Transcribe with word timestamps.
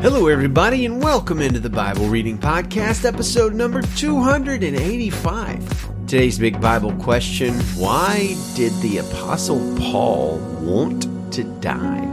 Hello, 0.00 0.28
everybody, 0.28 0.86
and 0.86 1.02
welcome 1.02 1.42
into 1.42 1.58
the 1.58 1.68
Bible 1.68 2.06
Reading 2.06 2.38
Podcast, 2.38 3.04
episode 3.04 3.52
number 3.52 3.82
285. 3.82 6.06
Today's 6.06 6.38
big 6.38 6.60
Bible 6.60 6.92
question 6.98 7.52
Why 7.74 8.36
did 8.54 8.72
the 8.74 8.98
Apostle 8.98 9.58
Paul 9.76 10.38
want 10.60 11.02
to 11.32 11.42
die? 11.60 12.04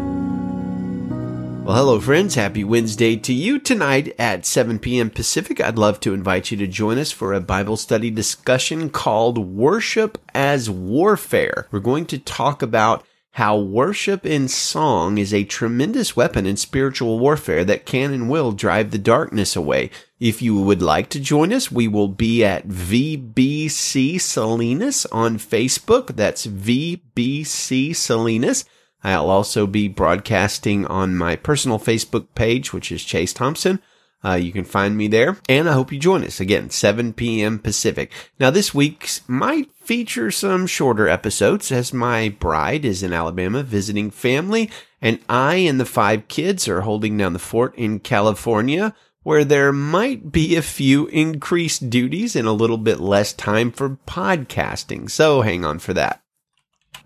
Well, 1.63 1.75
hello, 1.75 1.99
friends. 1.99 2.33
Happy 2.33 2.63
Wednesday 2.63 3.17
to 3.17 3.31
you. 3.31 3.59
Tonight 3.59 4.15
at 4.17 4.47
7 4.47 4.79
p.m. 4.79 5.11
Pacific, 5.11 5.61
I'd 5.61 5.77
love 5.77 5.99
to 5.99 6.15
invite 6.15 6.49
you 6.49 6.57
to 6.57 6.65
join 6.65 6.97
us 6.97 7.11
for 7.11 7.33
a 7.33 7.39
Bible 7.39 7.77
study 7.77 8.09
discussion 8.09 8.89
called 8.89 9.37
Worship 9.37 10.17
as 10.33 10.71
Warfare. 10.71 11.67
We're 11.69 11.81
going 11.81 12.07
to 12.07 12.17
talk 12.17 12.63
about 12.63 13.05
how 13.35 13.57
worship 13.57 14.25
in 14.25 14.47
song 14.47 15.17
is 15.17 15.33
a 15.33 15.43
tremendous 15.43 16.15
weapon 16.15 16.45
in 16.45 16.55
spiritual 16.55 17.19
warfare 17.19 17.65
that 17.65 17.85
can 17.85 18.13
and 18.13 18.29
will 18.29 18.53
drive 18.53 18.91
the 18.91 18.97
darkness 18.97 19.57
away. 19.57 19.89
If 20.21 20.41
you 20.41 20.55
would 20.61 20.81
like 20.81 21.09
to 21.09 21.19
join 21.19 21.51
us, 21.51 21.69
we 21.69 21.89
will 21.89 22.07
be 22.07 22.45
at 22.45 22.69
VBC 22.69 24.21
Salinas 24.21 25.05
on 25.07 25.37
Facebook. 25.37 26.15
That's 26.15 26.47
VBC 26.47 27.93
Salinas. 27.93 28.63
I'll 29.03 29.29
also 29.29 29.67
be 29.67 29.89
broadcasting 29.89 30.85
on 30.85 31.17
my 31.17 31.35
personal 31.35 31.77
Facebook 31.77 32.27
page, 32.35 32.71
which 32.71 32.89
is 32.89 33.03
Chase 33.03 33.33
Thompson. 33.33 33.81
Uh, 34.25 34.33
you 34.33 34.51
can 34.51 34.63
find 34.63 34.97
me 34.97 35.07
there, 35.07 35.37
and 35.47 35.69
I 35.69 35.73
hope 35.73 35.91
you 35.91 35.99
join 35.99 36.23
us 36.23 36.39
again, 36.39 36.71
7 36.71 37.13
p.m. 37.13 37.59
Pacific. 37.59 38.11
Now, 38.39 38.49
this 38.49 38.73
week's 38.73 39.21
might 39.27 39.69
feature 39.75 40.31
some 40.31 40.65
shorter 40.65 41.07
episodes 41.07 41.71
as 41.71 41.93
my 41.93 42.29
bride 42.29 42.85
is 42.85 43.03
in 43.03 43.13
Alabama 43.13 43.61
visiting 43.61 44.09
family, 44.09 44.71
and 44.99 45.19
I 45.29 45.55
and 45.57 45.79
the 45.79 45.85
five 45.85 46.27
kids 46.27 46.67
are 46.67 46.81
holding 46.81 47.17
down 47.17 47.33
the 47.33 47.39
fort 47.39 47.75
in 47.75 47.99
California, 47.99 48.95
where 49.21 49.45
there 49.45 49.71
might 49.71 50.31
be 50.31 50.55
a 50.55 50.63
few 50.63 51.05
increased 51.07 51.91
duties 51.91 52.35
and 52.35 52.47
a 52.47 52.51
little 52.51 52.77
bit 52.79 52.99
less 52.99 53.31
time 53.31 53.71
for 53.71 53.97
podcasting. 54.07 55.09
So 55.09 55.41
hang 55.41 55.63
on 55.63 55.77
for 55.77 55.93
that. 55.93 56.24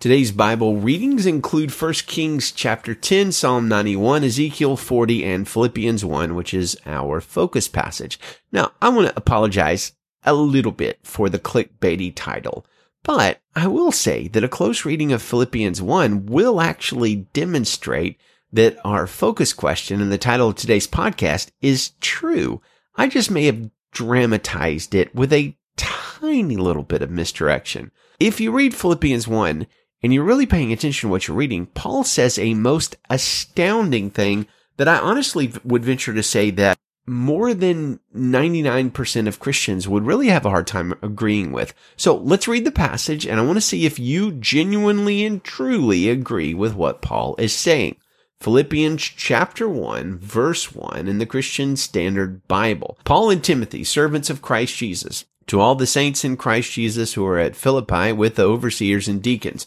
Today's 0.00 0.32
Bible 0.32 0.76
readings 0.76 1.26
include 1.26 1.70
1 1.70 1.92
Kings 2.06 2.52
chapter 2.52 2.94
10, 2.94 3.32
Psalm 3.32 3.68
91, 3.68 4.24
Ezekiel 4.24 4.74
40, 4.74 5.22
and 5.26 5.46
Philippians 5.46 6.06
1, 6.06 6.34
which 6.34 6.54
is 6.54 6.74
our 6.86 7.20
focus 7.20 7.68
passage. 7.68 8.18
Now, 8.50 8.72
I 8.80 8.88
want 8.88 9.08
to 9.08 9.16
apologize 9.18 9.92
a 10.24 10.32
little 10.32 10.72
bit 10.72 11.00
for 11.02 11.28
the 11.28 11.38
clickbaity 11.38 12.14
title, 12.16 12.64
but 13.02 13.42
I 13.54 13.66
will 13.66 13.92
say 13.92 14.28
that 14.28 14.42
a 14.42 14.48
close 14.48 14.86
reading 14.86 15.12
of 15.12 15.20
Philippians 15.20 15.82
1 15.82 16.24
will 16.24 16.62
actually 16.62 17.16
demonstrate 17.34 18.18
that 18.54 18.78
our 18.82 19.06
focus 19.06 19.52
question 19.52 20.00
and 20.00 20.10
the 20.10 20.16
title 20.16 20.48
of 20.48 20.54
today's 20.54 20.88
podcast 20.88 21.50
is 21.60 21.90
true. 22.00 22.62
I 22.96 23.06
just 23.06 23.30
may 23.30 23.44
have 23.44 23.70
dramatized 23.92 24.94
it 24.94 25.14
with 25.14 25.30
a 25.30 25.54
tiny 25.76 26.56
little 26.56 26.84
bit 26.84 27.02
of 27.02 27.10
misdirection. 27.10 27.90
If 28.18 28.40
you 28.40 28.50
read 28.50 28.74
Philippians 28.74 29.28
1, 29.28 29.66
and 30.02 30.12
you're 30.12 30.24
really 30.24 30.46
paying 30.46 30.72
attention 30.72 31.08
to 31.08 31.10
what 31.10 31.28
you're 31.28 31.36
reading, 31.36 31.66
Paul 31.66 32.04
says 32.04 32.38
a 32.38 32.54
most 32.54 32.96
astounding 33.08 34.10
thing 34.10 34.46
that 34.76 34.88
I 34.88 34.98
honestly 34.98 35.52
would 35.62 35.84
venture 35.84 36.14
to 36.14 36.22
say 36.22 36.50
that 36.52 36.78
more 37.06 37.54
than 37.54 37.98
99% 38.14 39.26
of 39.26 39.40
Christians 39.40 39.88
would 39.88 40.06
really 40.06 40.28
have 40.28 40.46
a 40.46 40.50
hard 40.50 40.66
time 40.66 40.94
agreeing 41.02 41.50
with. 41.52 41.74
So 41.96 42.16
let's 42.16 42.48
read 42.48 42.64
the 42.64 42.70
passage 42.70 43.26
and 43.26 43.40
I 43.40 43.44
want 43.44 43.56
to 43.56 43.62
see 43.62 43.84
if 43.84 43.98
you 43.98 44.32
genuinely 44.32 45.24
and 45.24 45.42
truly 45.42 46.08
agree 46.08 46.54
with 46.54 46.74
what 46.74 47.02
Paul 47.02 47.34
is 47.38 47.52
saying. 47.52 47.96
Philippians 48.40 49.02
chapter 49.02 49.68
1 49.68 50.18
verse 50.18 50.72
1 50.72 51.08
in 51.08 51.18
the 51.18 51.26
Christian 51.26 51.76
Standard 51.76 52.46
Bible. 52.48 52.96
Paul 53.04 53.28
and 53.28 53.44
Timothy, 53.44 53.84
servants 53.84 54.30
of 54.30 54.40
Christ 54.40 54.76
Jesus, 54.76 55.26
to 55.48 55.60
all 55.60 55.74
the 55.74 55.86
saints 55.86 56.24
in 56.24 56.36
Christ 56.36 56.72
Jesus 56.72 57.14
who 57.14 57.26
are 57.26 57.38
at 57.38 57.56
Philippi 57.56 58.12
with 58.12 58.36
the 58.36 58.44
overseers 58.44 59.08
and 59.08 59.22
deacons. 59.22 59.66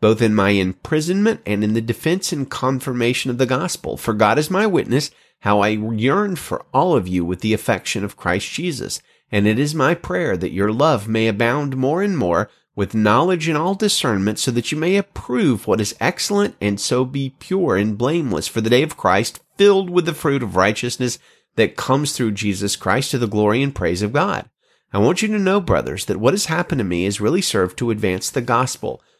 both 0.00 0.22
in 0.22 0.34
my 0.34 0.50
imprisonment 0.50 1.40
and 1.44 1.62
in 1.62 1.74
the 1.74 1.80
defense 1.80 2.32
and 2.32 2.50
confirmation 2.50 3.30
of 3.30 3.38
the 3.38 3.46
gospel. 3.46 3.96
For 3.96 4.14
God 4.14 4.38
is 4.38 4.50
my 4.50 4.66
witness, 4.66 5.10
how 5.40 5.60
I 5.60 5.68
yearn 5.68 6.36
for 6.36 6.64
all 6.72 6.96
of 6.96 7.06
you 7.06 7.24
with 7.24 7.40
the 7.40 7.54
affection 7.54 8.04
of 8.04 8.16
Christ 8.16 8.50
Jesus. 8.50 9.00
And 9.30 9.46
it 9.46 9.58
is 9.58 9.74
my 9.74 9.94
prayer 9.94 10.36
that 10.36 10.52
your 10.52 10.72
love 10.72 11.06
may 11.06 11.28
abound 11.28 11.76
more 11.76 12.02
and 12.02 12.16
more 12.16 12.50
with 12.74 12.94
knowledge 12.94 13.48
and 13.48 13.58
all 13.58 13.74
discernment, 13.74 14.38
so 14.38 14.50
that 14.52 14.72
you 14.72 14.78
may 14.78 14.96
approve 14.96 15.66
what 15.66 15.80
is 15.80 15.94
excellent 16.00 16.56
and 16.60 16.80
so 16.80 17.04
be 17.04 17.34
pure 17.38 17.76
and 17.76 17.98
blameless 17.98 18.48
for 18.48 18.60
the 18.60 18.70
day 18.70 18.82
of 18.82 18.96
Christ, 18.96 19.40
filled 19.56 19.90
with 19.90 20.06
the 20.06 20.14
fruit 20.14 20.42
of 20.42 20.56
righteousness 20.56 21.18
that 21.56 21.76
comes 21.76 22.12
through 22.12 22.32
Jesus 22.32 22.76
Christ 22.76 23.10
to 23.10 23.18
the 23.18 23.26
glory 23.26 23.62
and 23.62 23.74
praise 23.74 24.02
of 24.02 24.12
God. 24.12 24.48
I 24.92 24.98
want 24.98 25.20
you 25.20 25.28
to 25.28 25.38
know, 25.38 25.60
brothers, 25.60 26.06
that 26.06 26.18
what 26.18 26.32
has 26.32 26.46
happened 26.46 26.78
to 26.78 26.84
me 26.84 27.04
has 27.04 27.20
really 27.20 27.42
served 27.42 27.76
to 27.78 27.90
advance 27.90 28.30
the 28.30 28.40
gospel 28.40 29.02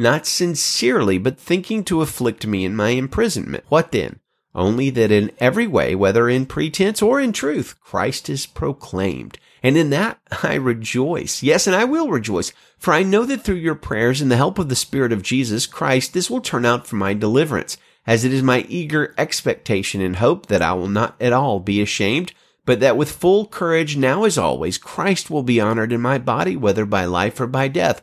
not 0.00 0.26
sincerely, 0.26 1.18
but 1.18 1.38
thinking 1.38 1.84
to 1.84 2.02
afflict 2.02 2.46
me 2.46 2.64
in 2.64 2.74
my 2.74 2.90
imprisonment. 2.90 3.64
What 3.68 3.92
then? 3.92 4.18
Only 4.54 4.90
that 4.90 5.12
in 5.12 5.30
every 5.38 5.68
way, 5.68 5.94
whether 5.94 6.28
in 6.28 6.46
pretense 6.46 7.00
or 7.00 7.20
in 7.20 7.32
truth, 7.32 7.76
Christ 7.80 8.28
is 8.28 8.46
proclaimed. 8.46 9.38
And 9.62 9.76
in 9.76 9.90
that 9.90 10.18
I 10.42 10.54
rejoice. 10.54 11.42
Yes, 11.42 11.66
and 11.66 11.76
I 11.76 11.84
will 11.84 12.08
rejoice. 12.08 12.52
For 12.78 12.92
I 12.92 13.02
know 13.02 13.24
that 13.24 13.42
through 13.42 13.56
your 13.56 13.74
prayers 13.74 14.20
and 14.20 14.30
the 14.30 14.36
help 14.36 14.58
of 14.58 14.68
the 14.68 14.76
Spirit 14.76 15.12
of 15.12 15.22
Jesus 15.22 15.66
Christ, 15.66 16.14
this 16.14 16.30
will 16.30 16.40
turn 16.40 16.64
out 16.64 16.86
for 16.86 16.96
my 16.96 17.14
deliverance, 17.14 17.76
as 18.06 18.24
it 18.24 18.32
is 18.32 18.42
my 18.42 18.64
eager 18.68 19.14
expectation 19.18 20.00
and 20.00 20.16
hope 20.16 20.46
that 20.46 20.62
I 20.62 20.72
will 20.72 20.88
not 20.88 21.14
at 21.20 21.32
all 21.32 21.60
be 21.60 21.80
ashamed, 21.82 22.32
but 22.64 22.80
that 22.80 22.96
with 22.96 23.12
full 23.12 23.46
courage 23.46 23.96
now 23.96 24.24
as 24.24 24.38
always, 24.38 24.78
Christ 24.78 25.30
will 25.30 25.42
be 25.42 25.60
honored 25.60 25.92
in 25.92 26.00
my 26.00 26.18
body, 26.18 26.56
whether 26.56 26.86
by 26.86 27.04
life 27.04 27.40
or 27.40 27.46
by 27.46 27.68
death. 27.68 28.02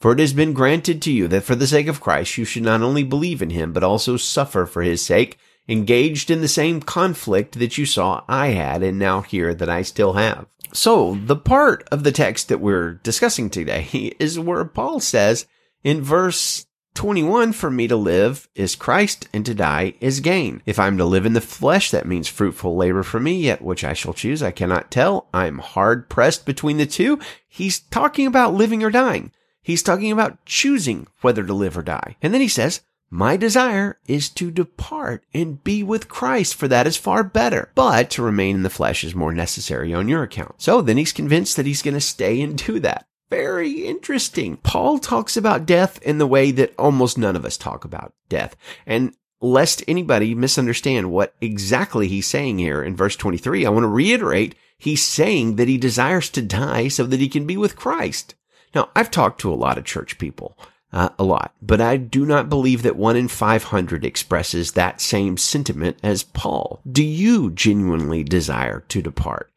For 0.00 0.12
it 0.12 0.18
has 0.18 0.32
been 0.32 0.52
granted 0.52 1.00
to 1.02 1.12
you 1.12 1.26
that 1.28 1.44
for 1.44 1.54
the 1.54 1.66
sake 1.66 1.86
of 1.86 2.00
Christ 2.00 2.36
you 2.36 2.44
should 2.44 2.62
not 2.62 2.82
only 2.82 3.02
believe 3.02 3.40
in 3.40 3.50
him, 3.50 3.72
but 3.72 3.82
also 3.82 4.16
suffer 4.16 4.66
for 4.66 4.82
his 4.82 5.04
sake, 5.04 5.38
engaged 5.68 6.30
in 6.30 6.42
the 6.42 6.48
same 6.48 6.80
conflict 6.80 7.58
that 7.58 7.78
you 7.78 7.86
saw 7.86 8.22
I 8.28 8.48
had 8.48 8.82
and 8.82 8.98
now 8.98 9.22
hear 9.22 9.54
that 9.54 9.68
I 9.68 9.82
still 9.82 10.12
have. 10.14 10.46
So 10.72 11.14
the 11.14 11.36
part 11.36 11.88
of 11.90 12.04
the 12.04 12.12
text 12.12 12.48
that 12.48 12.60
we're 12.60 12.94
discussing 12.94 13.50
today 13.50 14.14
is 14.18 14.38
where 14.38 14.64
Paul 14.64 15.00
says 15.00 15.46
in 15.82 16.02
verse 16.02 16.66
21, 16.94 17.52
for 17.52 17.70
me 17.70 17.86
to 17.86 17.96
live 17.96 18.48
is 18.54 18.74
Christ 18.74 19.28
and 19.32 19.44
to 19.46 19.54
die 19.54 19.94
is 20.00 20.20
gain. 20.20 20.62
If 20.64 20.78
I'm 20.78 20.96
to 20.98 21.04
live 21.04 21.26
in 21.26 21.34
the 21.34 21.40
flesh, 21.40 21.90
that 21.90 22.06
means 22.06 22.26
fruitful 22.26 22.74
labor 22.74 23.02
for 23.02 23.20
me, 23.20 23.36
yet 23.36 23.60
which 23.60 23.84
I 23.84 23.92
shall 23.92 24.14
choose, 24.14 24.42
I 24.42 24.50
cannot 24.50 24.90
tell. 24.90 25.28
I'm 25.32 25.58
hard 25.58 26.08
pressed 26.08 26.46
between 26.46 26.78
the 26.78 26.86
two. 26.86 27.18
He's 27.46 27.80
talking 27.80 28.26
about 28.26 28.54
living 28.54 28.82
or 28.82 28.90
dying. 28.90 29.30
He's 29.66 29.82
talking 29.82 30.12
about 30.12 30.44
choosing 30.44 31.08
whether 31.22 31.42
to 31.42 31.52
live 31.52 31.76
or 31.76 31.82
die. 31.82 32.14
And 32.22 32.32
then 32.32 32.40
he 32.40 32.46
says, 32.46 32.82
my 33.10 33.36
desire 33.36 33.98
is 34.06 34.28
to 34.28 34.52
depart 34.52 35.24
and 35.34 35.64
be 35.64 35.82
with 35.82 36.08
Christ, 36.08 36.54
for 36.54 36.68
that 36.68 36.86
is 36.86 36.96
far 36.96 37.24
better. 37.24 37.72
But 37.74 38.08
to 38.10 38.22
remain 38.22 38.54
in 38.54 38.62
the 38.62 38.70
flesh 38.70 39.02
is 39.02 39.16
more 39.16 39.32
necessary 39.32 39.92
on 39.92 40.06
your 40.06 40.22
account. 40.22 40.54
So 40.58 40.82
then 40.82 40.96
he's 40.98 41.10
convinced 41.10 41.56
that 41.56 41.66
he's 41.66 41.82
going 41.82 41.94
to 41.94 42.00
stay 42.00 42.40
and 42.42 42.56
do 42.56 42.78
that. 42.78 43.08
Very 43.28 43.88
interesting. 43.88 44.58
Paul 44.58 45.00
talks 45.00 45.36
about 45.36 45.66
death 45.66 46.00
in 46.00 46.18
the 46.18 46.28
way 46.28 46.52
that 46.52 46.72
almost 46.78 47.18
none 47.18 47.34
of 47.34 47.44
us 47.44 47.56
talk 47.56 47.84
about 47.84 48.14
death. 48.28 48.54
And 48.86 49.16
lest 49.40 49.82
anybody 49.88 50.32
misunderstand 50.32 51.10
what 51.10 51.34
exactly 51.40 52.06
he's 52.06 52.28
saying 52.28 52.60
here 52.60 52.84
in 52.84 52.94
verse 52.94 53.16
23, 53.16 53.66
I 53.66 53.70
want 53.70 53.82
to 53.82 53.88
reiterate 53.88 54.54
he's 54.78 55.04
saying 55.04 55.56
that 55.56 55.66
he 55.66 55.76
desires 55.76 56.30
to 56.30 56.40
die 56.40 56.86
so 56.86 57.04
that 57.04 57.18
he 57.18 57.28
can 57.28 57.48
be 57.48 57.56
with 57.56 57.74
Christ. 57.74 58.36
Now, 58.76 58.90
I've 58.94 59.10
talked 59.10 59.40
to 59.40 59.50
a 59.50 59.56
lot 59.56 59.78
of 59.78 59.86
church 59.86 60.18
people 60.18 60.54
uh, 60.92 61.08
a 61.18 61.24
lot, 61.24 61.54
but 61.62 61.80
I 61.80 61.96
do 61.96 62.26
not 62.26 62.50
believe 62.50 62.82
that 62.82 62.94
one 62.94 63.16
in 63.16 63.26
500 63.26 64.04
expresses 64.04 64.72
that 64.72 65.00
same 65.00 65.38
sentiment 65.38 65.96
as 66.02 66.22
Paul. 66.22 66.82
Do 66.86 67.02
you 67.02 67.50
genuinely 67.52 68.22
desire 68.22 68.80
to 68.88 69.00
depart? 69.00 69.50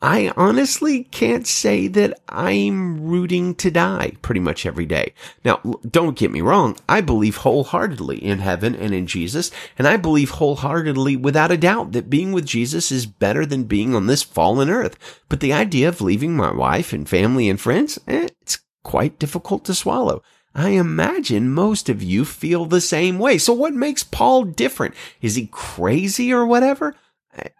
I 0.00 0.32
honestly 0.36 1.04
can't 1.04 1.44
say 1.44 1.88
that 1.88 2.20
I'm 2.28 3.02
rooting 3.02 3.56
to 3.56 3.70
die 3.70 4.12
pretty 4.22 4.38
much 4.38 4.64
every 4.64 4.86
day. 4.86 5.12
Now, 5.44 5.60
don't 5.90 6.16
get 6.16 6.30
me 6.30 6.40
wrong. 6.40 6.76
I 6.88 7.00
believe 7.00 7.38
wholeheartedly 7.38 8.18
in 8.24 8.38
heaven 8.38 8.76
and 8.76 8.94
in 8.94 9.08
Jesus. 9.08 9.50
And 9.76 9.88
I 9.88 9.96
believe 9.96 10.30
wholeheartedly 10.30 11.16
without 11.16 11.50
a 11.50 11.56
doubt 11.56 11.92
that 11.92 12.10
being 12.10 12.30
with 12.30 12.46
Jesus 12.46 12.92
is 12.92 13.06
better 13.06 13.44
than 13.44 13.64
being 13.64 13.96
on 13.96 14.06
this 14.06 14.22
fallen 14.22 14.70
earth. 14.70 14.96
But 15.28 15.40
the 15.40 15.52
idea 15.52 15.88
of 15.88 16.00
leaving 16.00 16.36
my 16.36 16.52
wife 16.52 16.92
and 16.92 17.08
family 17.08 17.48
and 17.48 17.60
friends, 17.60 17.98
eh, 18.06 18.28
it's 18.40 18.60
quite 18.84 19.18
difficult 19.18 19.64
to 19.64 19.74
swallow. 19.74 20.22
I 20.54 20.70
imagine 20.70 21.50
most 21.50 21.88
of 21.88 22.04
you 22.04 22.24
feel 22.24 22.66
the 22.66 22.80
same 22.80 23.18
way. 23.18 23.36
So 23.36 23.52
what 23.52 23.74
makes 23.74 24.04
Paul 24.04 24.44
different? 24.44 24.94
Is 25.20 25.34
he 25.34 25.46
crazy 25.46 26.32
or 26.32 26.46
whatever? 26.46 26.94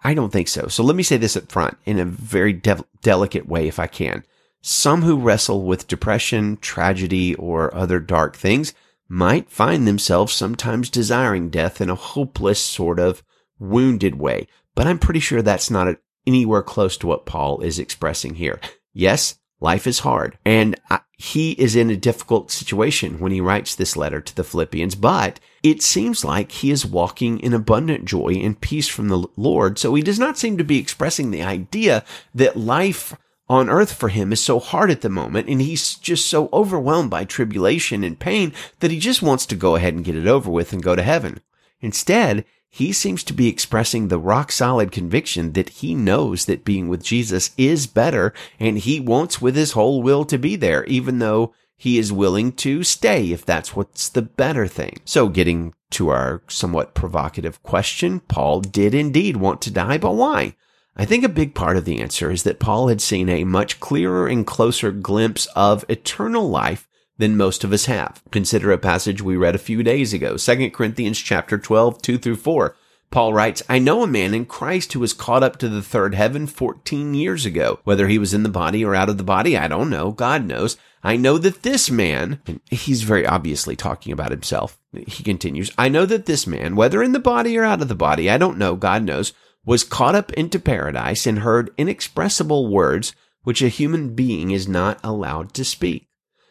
I 0.03 0.15
don't 0.15 0.33
think 0.33 0.49
so. 0.49 0.69
So 0.69 0.83
let 0.83 0.97
me 0.97 1.03
say 1.03 1.17
this 1.17 1.37
up 1.37 1.51
front 1.51 1.77
in 1.85 1.99
a 1.99 2.05
very 2.05 2.53
de- 2.53 2.85
delicate 3.03 3.49
way, 3.49 3.69
if 3.69 3.79
I 3.79 3.87
can. 3.87 4.25
Some 4.61 5.03
who 5.03 5.19
wrestle 5.19 5.65
with 5.65 5.87
depression, 5.87 6.57
tragedy, 6.59 7.35
or 7.35 7.75
other 7.75 8.01
dark 8.01 8.37
things 8.37 8.75
might 9.09 9.51
find 9.51 9.87
themselves 9.87 10.33
sometimes 10.33 10.91
desiring 10.91 11.49
death 11.49 11.81
in 11.81 11.89
a 11.89 11.95
hopeless 11.95 12.61
sort 12.61 12.99
of 12.99 13.23
wounded 13.59 14.17
way. 14.17 14.47
But 14.75 14.87
I'm 14.87 14.99
pretty 14.99 15.21
sure 15.21 15.43
that's 15.43 15.71
not 15.71 15.97
anywhere 16.27 16.63
close 16.63 16.97
to 16.99 17.07
what 17.07 17.27
Paul 17.27 17.61
is 17.61 17.79
expressing 17.79 18.35
here. 18.35 18.61
Yes, 18.93 19.39
life 19.61 19.87
is 19.87 20.01
hard 20.01 20.39
and 20.45 20.79
he 21.19 21.53
is 21.53 21.75
in 21.75 21.91
a 21.91 21.97
difficult 21.97 22.53
situation 22.53 23.19
when 23.19 23.32
he 23.32 23.41
writes 23.41 23.75
this 23.75 23.97
letter 23.97 24.20
to 24.20 24.35
the 24.37 24.44
Philippians, 24.44 24.94
but 24.94 25.41
it 25.65 25.82
seems 25.82 26.25
like 26.25 26.53
he 26.53 26.70
is 26.70 26.87
walking 26.87 27.41
in 27.41 27.53
abundant 27.53 28.05
joy 28.05 28.35
and 28.35 28.61
peace 28.61 28.87
from 28.87 29.09
the 29.09 29.26
Lord. 29.37 29.81
So 29.81 29.94
he 29.94 30.03
does 30.03 30.20
not 30.20 30.38
seem 30.38 30.56
to 30.59 30.65
be 30.65 30.79
expressing 30.79 31.32
the 31.32 31.43
idea 31.43 32.05
that 32.37 32.56
life 32.56 33.17
on 33.49 33.69
earth 33.69 33.93
for 33.93 34.11
him 34.11 34.32
is 34.32 34.43
so 34.43 34.61
hard 34.61 34.93
at 34.93 35.00
the 35.00 35.09
moment 35.09 35.49
and 35.49 35.61
he's 35.61 35.97
just 35.97 36.26
so 36.26 36.49
overwhelmed 36.53 37.11
by 37.11 37.25
tribulation 37.25 38.05
and 38.05 38.21
pain 38.21 38.53
that 38.79 38.93
he 38.93 39.00
just 39.00 39.21
wants 39.23 39.44
to 39.47 39.56
go 39.56 39.75
ahead 39.75 39.94
and 39.94 40.05
get 40.05 40.14
it 40.14 40.29
over 40.29 40.50
with 40.50 40.73
and 40.73 40.82
go 40.82 40.94
to 40.94 41.03
heaven. 41.03 41.41
Instead, 41.81 42.44
he 42.70 42.93
seems 42.93 43.25
to 43.25 43.32
be 43.32 43.49
expressing 43.49 44.09
the 44.09 44.19
rock 44.19 44.53
solid 44.53 44.93
conviction 44.93 45.53
that 45.53 45.69
he 45.69 45.94
knows 45.94 46.44
that 46.44 46.65
being 46.65 46.88
with 46.88 47.03
Jesus 47.03 47.50
is 47.56 47.87
better 47.87 48.32
and 48.61 48.79
he 48.79 49.00
wants 49.00 49.41
with 49.41 49.56
his 49.56 49.73
whole 49.73 50.03
will 50.03 50.25
to 50.26 50.38
be 50.38 50.55
there, 50.56 50.85
even 50.85 51.19
though 51.19 51.55
he 51.76 51.99
is 51.99 52.12
willing 52.12 52.53
to 52.53 52.82
stay 52.82 53.32
if 53.32 53.47
that's 53.47 53.75
what's 53.75 54.09
the 54.09 54.23
better 54.23 54.67
thing. 54.67 55.00
So 55.05 55.29
getting 55.29 55.75
to 55.91 56.09
our 56.09 56.43
somewhat 56.49 56.94
provocative 56.94 57.62
question, 57.62 58.20
Paul 58.20 58.61
did 58.61 58.94
indeed 58.94 59.37
want 59.37 59.62
to 59.62 59.71
die, 59.71 59.97
but 59.97 60.14
why? 60.14 60.55
I 60.97 61.05
think 61.05 61.23
a 61.23 61.29
big 61.29 61.55
part 61.55 61.76
of 61.76 61.85
the 61.85 62.00
answer 62.00 62.31
is 62.31 62.43
that 62.43 62.59
Paul 62.59 62.88
had 62.88 63.00
seen 63.00 63.29
a 63.29 63.44
much 63.44 63.79
clearer 63.79 64.26
and 64.26 64.44
closer 64.44 64.91
glimpse 64.91 65.47
of 65.55 65.85
eternal 65.88 66.50
life 66.50 66.88
than 67.19 67.37
most 67.37 67.65
of 67.65 67.73
us 67.73 67.87
have. 67.87 68.23
Consider 68.31 68.73
a 68.73 68.79
passage 68.79 69.20
we 69.20 69.37
read 69.37 69.55
a 69.55 69.59
few 69.59 69.82
days 69.82 70.12
ago, 70.12 70.37
2 70.37 70.70
Corinthians 70.70 71.19
chapter 71.19 71.59
12, 71.59 72.00
2 72.00 72.19
through 72.19 72.37
4. 72.37 72.76
Paul 73.11 73.32
writes, 73.32 73.62
I 73.69 73.79
know 73.79 74.03
a 74.03 74.06
man 74.06 74.35
in 74.35 74.44
Christ 74.44 74.93
who 74.93 75.00
was 75.00 75.15
caught 75.15 75.43
up 75.43 75.56
to 75.59 75.69
the 75.69 75.82
third 75.82 76.15
heaven 76.15 76.47
14 76.47 77.15
years 77.15 77.47
ago. 77.47 77.81
Whether 77.85 78.06
he 78.09 78.19
was 78.19 78.35
in 78.35 78.43
the 78.43 78.50
body 78.50 78.85
or 78.85 78.94
out 78.94 79.09
of 79.09 79.17
the 79.17 79.25
body, 79.25 79.56
I 79.56 79.67
don't 79.67 79.88
know. 79.88 80.12
God 80.12 80.44
knows. 80.44 80.76
I 81.03 81.17
know 81.17 81.38
that 81.38 81.62
this 81.62 81.91
man, 81.91 82.41
he's 82.70 83.03
very 83.03 83.26
obviously 83.26 83.76
talking 83.76 84.12
about 84.12 84.31
himself. 84.31 84.79
He 84.93 85.23
continues, 85.23 85.73
I 85.79 85.88
know 85.88 86.05
that 86.05 86.26
this 86.26 86.47
man, 86.47 86.76
whether 86.76 87.03
in 87.03 87.12
the 87.12 87.19
body 87.19 87.56
or 87.56 87.64
out 87.64 87.81
of 87.81 87.88
the 87.88 87.94
body, 87.94 88.29
I 88.29 88.37
don't 88.37 88.59
know, 88.59 88.76
God 88.76 89.05
knows, 89.05 89.32
was 89.64 89.85
caught 89.85 90.14
up 90.14 90.32
into 90.35 90.59
paradise 90.59 91.26
and 91.26 91.41
heard 91.41 91.71
inexpressible 91.79 92.69
words 92.69 93.14
which 93.43 93.62
a 93.62 93.69
human 93.69 94.14
being 94.14 94.50
is 94.50 94.69
not 94.69 94.99
allowed 95.03 95.55
to 95.55 95.64
speak. 95.64 96.08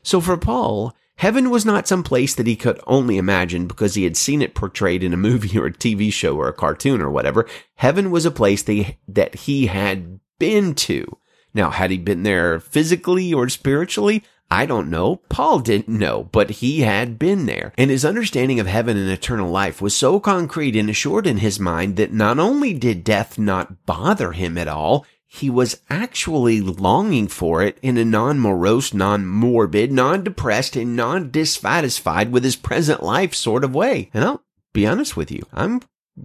So 0.07 0.21
for 0.21 0.38
Paul, 0.38 0.95
heaven 1.18 1.50
was 1.50 1.65
not 1.65 1.86
some 1.86 2.01
place 2.01 2.33
that 2.36 2.48
he 2.48 2.56
could 2.56 2.80
only 2.88 3.18
imagine 3.18 3.68
because 3.68 3.95
he 3.95 4.06
had 4.06 4.15
seen 4.15 4.42
it 4.42 4.56
portrayed 4.56 5.04
in 5.04 5.12
a 5.12 5.18
movie 5.27 5.59
or 5.59 5.65
a 5.65 5.74
TV 5.74 6.13
show 6.13 6.38
or 6.38 6.48
a 6.48 6.54
cartoon 6.54 7.01
or 7.01 7.12
whatever. 7.12 7.45
Heaven 7.75 8.09
was 8.09 8.25
a 8.25 8.31
place 8.31 8.63
that 8.63 9.36
he 9.36 9.65
had 9.65 10.21
been 10.39 10.75
to. 10.75 11.18
Now, 11.54 11.71
had 11.71 11.92
he 11.92 11.98
been 11.98 12.24
there 12.24 12.62
physically 12.62 13.33
or 13.33 13.50
spiritually? 13.50 14.24
I 14.50 14.65
don't 14.65 14.89
know. 14.89 15.18
Paul 15.27 15.59
didn't 15.59 15.89
know, 15.89 16.30
but 16.31 16.51
he 16.51 16.83
had 16.83 17.19
been 17.19 17.45
there. 17.45 17.74
And 17.77 17.92
his 17.92 18.06
understanding 18.06 18.62
of 18.62 18.68
heaven 18.68 18.95
and 18.95 19.09
eternal 19.09 19.51
life 19.51 19.81
was 19.81 19.94
so 19.94 20.21
concrete 20.21 20.77
and 20.77 20.89
assured 20.89 21.27
in 21.27 21.39
his 21.39 21.59
mind 21.59 21.98
that 21.98 22.13
not 22.13 22.39
only 22.39 22.73
did 22.73 23.04
death 23.04 23.37
not 23.37 23.85
bother 23.85 24.31
him 24.31 24.57
at 24.57 24.69
all, 24.69 25.06
he 25.37 25.49
was 25.49 25.81
actually 25.89 26.61
longing 26.61 27.27
for 27.27 27.61
it 27.63 27.77
in 27.81 27.97
a 27.97 28.06
non-morose, 28.06 28.94
non-morbid, 28.94 29.91
non-depressed, 29.91 30.75
and 30.75 30.95
non-dissatisfied 30.95 32.31
with 32.31 32.44
his 32.44 32.56
present 32.56 33.03
life 33.03 33.33
sort 33.33 33.63
of 33.63 33.75
way. 33.75 34.09
And 34.13 34.23
I'll 34.23 34.44
be 34.73 34.85
honest 34.85 35.15
with 35.15 35.31
you, 35.31 35.44
I'm 35.53 35.81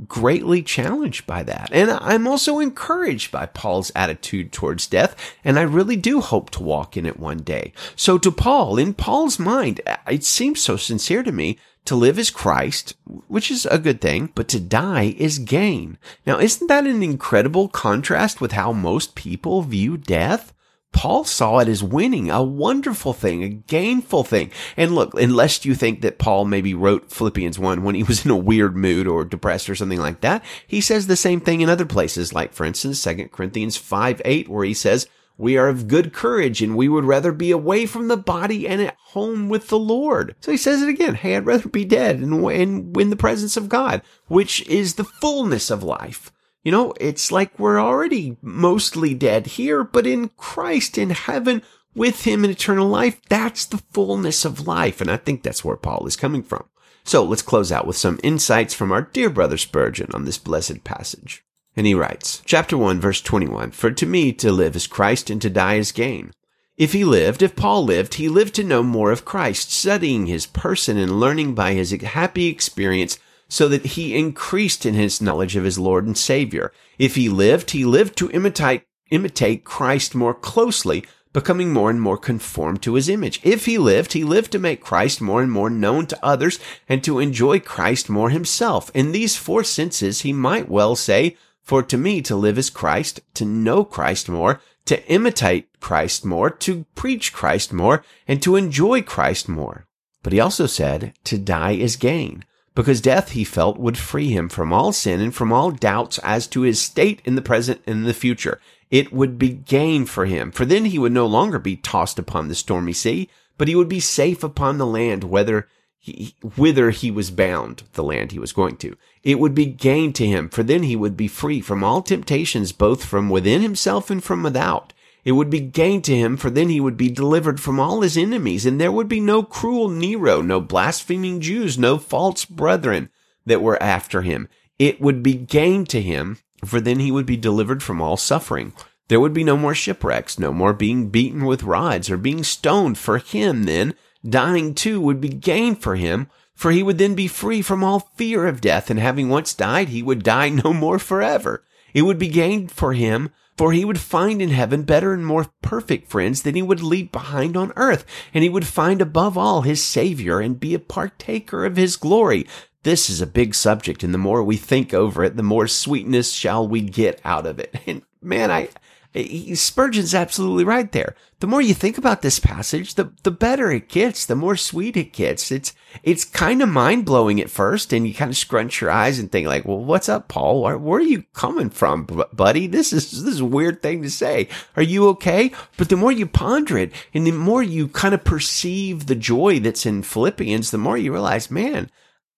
greatly 0.09 0.63
challenged 0.63 1.27
by 1.27 1.43
that. 1.43 1.71
And 1.73 1.91
I'm 1.91 2.27
also 2.27 2.59
encouraged 2.59 3.31
by 3.31 3.47
Paul's 3.47 3.93
attitude 3.95 4.53
towards 4.53 4.87
death, 4.87 5.17
and 5.45 5.59
I 5.59 5.63
really 5.63 5.97
do 5.97 6.21
hope 6.21 6.51
to 6.51 6.63
walk 6.63 6.97
in 6.97 7.07
it 7.07 7.21
one 7.21 7.39
day. 7.39 7.73
So 7.97 8.19
to 8.19 8.31
Paul, 8.31 8.79
in 8.79 8.95
Paul's 8.95 9.39
mind, 9.39 9.81
it 10.09 10.25
seems 10.25 10.61
so 10.61 10.77
sincere 10.77 11.23
to 11.23 11.33
me 11.33 11.59
to 11.85 11.97
live 11.97 12.19
is 12.19 12.31
Christ, 12.31 12.95
which 13.27 13.51
is 13.51 13.67
a 13.67 13.79
good 13.79 14.01
thing, 14.01 14.31
but 14.35 14.49
to 14.49 14.61
die 14.61 15.15
is 15.19 15.39
gain. 15.39 15.99
Now, 16.25 16.39
isn't 16.39 16.69
that 16.69 16.87
an 16.87 17.03
incredible 17.03 17.69
contrast 17.69 18.41
with 18.41 18.53
how 18.53 18.73
most 18.73 19.15
people 19.15 19.63
view 19.63 19.97
death? 19.97 20.55
Paul 20.93 21.25
saw 21.25 21.59
it 21.59 21.69
as 21.69 21.83
winning, 21.83 22.31
a 22.31 22.43
wonderful 22.43 23.13
thing, 23.13 23.43
a 23.43 23.49
gainful 23.49 24.25
thing. 24.25 24.51
And 24.77 24.95
look, 24.95 25.15
unless 25.15 25.65
you 25.65 25.75
think 25.75 26.03
that 26.03 26.19
Paul 26.19 26.45
maybe 26.45 26.75
wrote 26.75 27.11
Philippians 27.11 27.59
1 27.59 27.83
when 27.83 27.95
he 27.95 28.03
was 28.03 28.25
in 28.25 28.31
a 28.31 28.37
weird 28.37 28.77
mood 28.77 29.07
or 29.07 29.25
depressed 29.25 29.69
or 29.69 29.75
something 29.75 30.01
like 30.01 30.21
that, 30.21 30.45
he 30.67 30.81
says 30.81 31.07
the 31.07 31.17
same 31.17 31.41
thing 31.41 31.61
in 31.61 31.69
other 31.69 31.87
places, 31.87 32.33
like 32.33 32.53
for 32.53 32.65
instance, 32.65 33.03
2 33.03 33.29
Corinthians 33.33 33.77
5 33.77 34.23
8, 34.25 34.49
where 34.49 34.65
he 34.65 34.75
says, 34.75 35.09
we 35.39 35.57
are 35.57 35.69
of 35.69 35.89
good 35.89 36.13
courage 36.13 36.63
and 36.63 36.77
we 36.77 36.89
would 36.89 37.05
rather 37.05 37.33
be 37.33 37.51
away 37.51 37.87
from 37.87 38.09
the 38.09 38.17
body 38.17 38.69
and 38.69 38.81
at 38.81 38.97
home 39.07 39.49
with 39.49 39.69
the 39.69 39.79
Lord. 39.79 40.37
So 40.41 40.53
he 40.53 40.57
says 40.57 40.83
it 40.83 40.89
again. 40.89 41.15
Hey, 41.15 41.37
I'd 41.37 41.47
rather 41.47 41.69
be 41.69 41.85
dead 41.85 42.21
and, 42.21 42.97
in 42.97 43.11
the 43.11 43.17
presence 43.17 43.57
of 43.57 43.69
God, 43.69 44.03
which 44.29 44.65
is 44.69 44.95
the 44.95 45.05
fullness 45.05 45.71
of 45.71 45.83
life. 45.83 46.31
You 46.63 46.71
know, 46.71 46.95
it's 47.01 47.33
like 47.33 47.59
we're 47.59 47.81
already 47.81 48.37
mostly 48.41 49.15
dead 49.15 49.47
here, 49.47 49.83
but 49.83 50.07
in 50.07 50.29
Christ 50.37 50.97
in 50.97 51.11
heaven 51.11 51.63
with 51.95 52.25
him 52.25 52.45
in 52.45 52.51
eternal 52.51 52.89
life, 52.89 53.21
that's 53.29 53.67
the 53.67 53.83
fullness 53.93 54.45
of 54.45 54.67
life. 54.67 55.01
And 55.01 55.11
I 55.11 55.17
think 55.17 55.43
that's 55.43 55.65
where 55.65 55.77
Paul 55.77 56.07
is 56.07 56.17
coming 56.17 56.43
from. 56.43 56.65
So 57.05 57.25
let's 57.25 57.43
close 57.43 57.73
out 57.73 57.87
with 57.87 57.97
some 57.97 58.21
insights 58.23 58.75
from 58.75 58.93
our 58.93 59.03
dear 59.03 59.29
brother 59.29 59.59
Spurgeon 59.59 60.11
on 60.15 60.25
this 60.25 60.39
blessed 60.39 60.85
passage. 60.85 61.45
And 61.77 61.87
he 61.87 61.95
writes, 61.95 62.43
chapter 62.45 62.77
1, 62.77 63.01
verse 63.01 63.21
21, 63.21 63.73
For 63.73 63.91
to 63.91 64.07
me 64.07 64.33
to 64.35 64.53
live 64.53 64.77
is 64.77 64.87
Christ 64.87 65.31
and 65.31 65.43
to 65.43 65.51
die 65.51 65.75
is 65.75 65.91
gain. 65.91 66.33
If 66.77 66.93
he 66.93 67.05
lived, 67.05 67.43
if 67.43 67.57
Paul 67.57 67.85
lived, 67.85 68.15
he 68.15 68.29
lived 68.29 68.55
to 68.55 68.65
know 68.65 68.83
more 68.83 69.11
of 69.11 69.25
Christ, 69.25 69.73
studying 69.73 70.27
his 70.27 70.47
person 70.47 70.97
and 70.97 71.19
learning 71.19 71.55
by 71.55 71.75
his 71.75 71.91
happy 71.91 72.47
experience 72.47 73.19
so 73.53 73.69
that 73.69 73.85
he 73.85 74.17
increased 74.17 74.87
in 74.87 74.95
his 74.95 75.21
knowledge 75.21 75.57
of 75.57 75.65
his 75.65 75.79
Lord 75.79 76.07
and 76.07 76.17
Savior. 76.17 76.73
If 76.99 77.17
he 77.17 77.29
lived, 77.29 77.73
he 77.73 77.85
lived 77.85 78.17
to 78.17 78.31
imitate, 78.31 78.85
imitate 79.11 79.63
Christ 79.63 80.15
more 80.15 80.33
closely, 80.33 81.05
becoming 81.35 81.71
more 81.71 81.91
and 81.91 82.01
more 82.01 82.17
conformed 82.17 82.81
to 82.83 82.95
his 82.95 83.11
image. 83.11 83.41
If 83.43 83.67
he 83.67 83.77
lived, 83.77 84.15
he 84.15 84.25
lived 84.25 84.53
to 84.53 84.59
make 84.59 84.81
Christ 84.81 85.21
more 85.21 85.43
and 85.43 85.53
more 85.53 85.69
known 85.69 86.07
to 86.07 86.25
others 86.25 86.59
and 86.89 87.05
to 87.05 87.19
enjoy 87.19 87.61
Christ 87.61 88.09
more 88.09 88.31
himself. 88.31 88.91
In 88.95 89.13
these 89.13 89.37
four 89.37 89.65
senses, 89.65 90.23
he 90.23 90.33
might 90.33 90.71
well 90.71 90.97
say, 90.97 91.37
for 91.63 91.83
to 91.83 91.99
me 91.99 92.23
to 92.23 92.35
live 92.35 92.57
is 92.57 92.71
Christ, 92.71 93.21
to 93.35 93.45
know 93.45 93.85
Christ 93.85 94.31
more, 94.31 94.63
to 94.87 95.07
imitate 95.13 95.79
Christ 95.79 96.25
more, 96.25 96.49
to 96.49 96.87
preach 96.95 97.35
Christ 97.35 97.71
more, 97.71 98.03
and 98.27 98.43
to 98.43 98.57
enjoy 98.57 99.03
Christ 99.03 99.47
more. 99.47 99.87
But 100.23 100.33
he 100.33 100.41
also 100.41 100.65
said, 100.65 101.13
to 101.25 101.37
die 101.37 101.73
is 101.73 101.97
gain 101.97 102.47
because 102.75 103.01
death, 103.01 103.31
he 103.31 103.45
felt, 103.45 103.79
would 103.79 103.99
free 103.99 104.31
him 104.31 104.49
from 104.49 104.73
all 104.73 104.93
sin 104.93 105.21
and 105.21 105.35
from 105.35 105.53
all 105.53 105.71
doubts 105.71 106.19
as 106.19 106.47
to 106.49 106.63
his 106.63 106.81
state 106.81 107.21
in 107.25 107.35
the 107.35 107.43
present 107.43 107.81
and 107.87 107.99
in 107.99 108.05
the 108.05 108.15
future. 108.15 108.61
It 108.91 109.13
would 109.13 109.39
be 109.39 109.51
gain 109.51 110.07
for 110.07 110.27
him, 110.27 110.51
for 110.51 110.65
then 110.65 110.87
he 110.87 110.99
would 110.99 111.13
no 111.13 111.27
longer 111.27 111.59
be 111.59 111.77
tossed 111.77 112.19
upon 112.19 112.49
the 112.49 112.55
stormy 112.55 112.93
sea, 112.93 113.29
but 113.59 113.69
he 113.69 113.75
would 113.75 113.89
be 113.89 114.01
safe 114.01 114.43
upon 114.43 114.79
the 114.79 114.87
land, 114.87 115.25
whether 115.25 115.69
he, 115.99 116.35
whither 116.57 116.91
he 116.91 117.11
was 117.11 117.31
bound, 117.31 117.85
the 117.93 118.03
land 118.03 118.33
he 118.33 118.39
was 118.39 118.53
going 118.53 118.77
to. 118.79 118.97
It 119.23 119.39
would 119.39 119.55
be 119.55 119.67
gain 119.67 120.13
to 120.15 120.27
him, 120.27 120.49
for 120.49 120.63
then 120.63 120.83
he 120.83 120.97
would 120.97 121.17
be 121.17 121.29
free 121.29 121.61
from 121.61 121.85
all 121.85 122.03
temptations, 122.03 122.73
both 122.73 123.05
from 123.05 123.31
within 123.31 123.63
himself 123.63 124.11
and 124.11 124.23
from 124.23 124.43
without. 124.43 124.93
It 125.25 125.33
would 125.33 125.51
be 125.51 125.61
gain 125.61 126.03
to 126.03 126.17
him, 126.17 126.37
for 126.37 126.51
then 126.51 126.69
he 126.69 126.81
would 126.81 126.97
be 126.97 127.09
delivered 127.09 127.61
from 127.61 127.79
all 127.79 128.01
his 128.01 128.17
enemies, 128.17 128.67
and 128.67 128.81
there 128.81 128.91
would 128.91 129.09
be 129.09 129.21
no 129.21 129.43
cruel 129.43 129.89
Nero, 129.89 130.43
no 130.43 130.61
blaspheming 130.61 131.41
Jews, 131.41 131.79
no 131.79 131.99
false 131.99 132.45
brethren 132.45 133.09
that 133.47 133.63
were 133.63 133.81
after 133.81 134.23
him. 134.23 134.49
It 134.79 135.01
would 135.01 135.23
be 135.23 135.35
gain 135.35 135.85
to 135.87 136.03
him, 136.03 136.39
for 136.65 136.81
then 136.81 136.99
he 136.99 137.13
would 137.13 137.27
be 137.27 137.37
delivered 137.37 137.83
from 137.83 138.03
all 138.03 138.17
suffering. 138.17 138.73
There 139.09 139.21
would 139.21 139.33
be 139.33 139.45
no 139.45 139.57
more 139.57 139.75
shipwrecks, 139.75 140.39
no 140.39 140.53
more 140.53 140.73
being 140.73 141.09
beaten 141.09 141.45
with 141.45 141.63
rods 141.63 142.11
or 142.11 142.17
being 142.17 142.43
stoned. 142.43 142.99
For 142.99 143.19
him, 143.19 143.65
then, 143.65 143.95
dying 144.29 144.75
too 144.75 145.01
would 145.01 145.21
be 145.21 145.29
gain 145.29 145.77
for 145.77 145.97
him, 145.97 146.29
for 146.55 146.73
he 146.73 146.83
would 146.83 146.99
then 146.99 147.15
be 147.15 147.29
free 147.29 147.63
from 147.63 147.85
all 147.85 148.11
fear 148.17 148.47
of 148.47 148.61
death, 148.61 148.91
and 148.91 148.99
having 148.99 149.29
once 149.29 149.55
died, 149.55 149.91
he 149.91 150.03
would 150.03 150.23
die 150.23 150.49
no 150.49 150.73
more 150.73 150.99
forever. 150.99 151.63
It 151.95 152.03
would 152.03 152.19
be 152.19 152.29
gain 152.29 152.69
for 152.69 152.93
him 152.93 153.31
for 153.57 153.73
he 153.73 153.85
would 153.85 154.01
find 154.01 154.41
in 154.41 154.49
heaven 154.49 154.83
better 154.83 155.13
and 155.13 155.27
more 155.27 155.47
perfect 155.61 156.09
friends 156.09 156.43
than 156.43 156.55
he 156.55 156.63
would 156.63 156.83
leave 156.83 157.13
behind 157.13 157.57
on 157.57 157.73
earth, 157.77 158.05
and 158.33 158.43
he 158.43 158.49
would 158.49 158.67
find 158.67 159.01
above 159.01 159.37
all 159.37 159.63
his 159.63 159.83
Savior 159.83 160.41
and 160.41 160.59
be 160.59 160.75
a 160.75 160.79
partaker 160.79 161.65
of 161.65 161.77
his 161.77 161.97
glory. 161.97 162.47
This 162.83 163.09
is 163.09 163.21
a 163.21 163.27
big 163.27 163.55
subject, 163.55 164.03
and 164.03 164.13
the 164.13 164.19
more 164.19 164.43
we 164.43 164.57
think 164.57 164.93
over 164.93 165.23
it, 165.23 165.37
the 165.37 165.43
more 165.43 165.69
sweetness 165.69 166.33
shall 166.33 166.67
we 166.67 166.81
get 166.81 167.21
out 167.25 167.47
of 167.47 167.59
it. 167.59 167.75
And 167.87 168.03
man, 168.21 168.51
I, 168.51 168.71
Spurgeon's 169.15 170.15
absolutely 170.15 170.65
right 170.65 170.91
there. 170.93 171.15
The 171.41 171.47
more 171.47 171.61
you 171.61 171.75
think 171.75 171.99
about 171.99 172.23
this 172.23 172.39
passage, 172.39 172.95
the, 172.95 173.13
the 173.25 173.31
better 173.31 173.71
it 173.71 173.89
gets, 173.89 174.25
the 174.25 174.35
more 174.35 174.57
sweet 174.57 174.97
it 174.97 175.13
gets. 175.13 175.51
It's, 175.51 175.75
it's 176.03 176.25
kind 176.25 176.63
of 176.63 176.69
mind 176.69 177.05
blowing 177.05 177.41
at 177.41 177.51
first 177.51 177.93
and 177.93 178.07
you 178.07 178.15
kind 178.15 178.31
of 178.31 178.37
scrunch 178.37 178.81
your 178.81 178.91
eyes 178.91 179.19
and 179.19 179.31
think 179.31 179.47
like, 179.47 179.67
well, 179.67 179.85
what's 179.85 180.09
up, 180.09 180.29
Paul? 180.29 180.63
Where, 180.63 180.79
where 180.79 181.01
are 181.01 181.03
you 181.03 181.25
coming 181.35 181.69
from, 181.69 182.07
buddy? 182.33 182.67
This 182.69 182.93
is, 182.93 183.11
this 183.11 183.35
is 183.35 183.41
a 183.41 183.45
weird 183.45 183.83
thing 183.83 184.03
to 184.03 184.11
say. 184.11 184.49
Are 184.77 184.83
you 184.83 185.09
okay? 185.09 185.53
But 185.77 185.91
the 185.91 185.97
more 185.97 186.13
you 186.13 186.27
ponder 186.27 186.79
it 186.79 186.93
and 187.13 187.27
the 187.27 187.33
more 187.33 187.63
you 187.63 187.89
kind 187.89 188.15
of 188.15 188.25
perceive 188.25 189.07
the 189.07 189.15
joy 189.15 189.61
that's 189.61 189.85
in 189.85 190.05
Philippians, 190.05 190.71
the 190.71 190.79
more 190.79 190.97
you 190.97 191.13
realize, 191.13 191.51
man, 191.51 191.91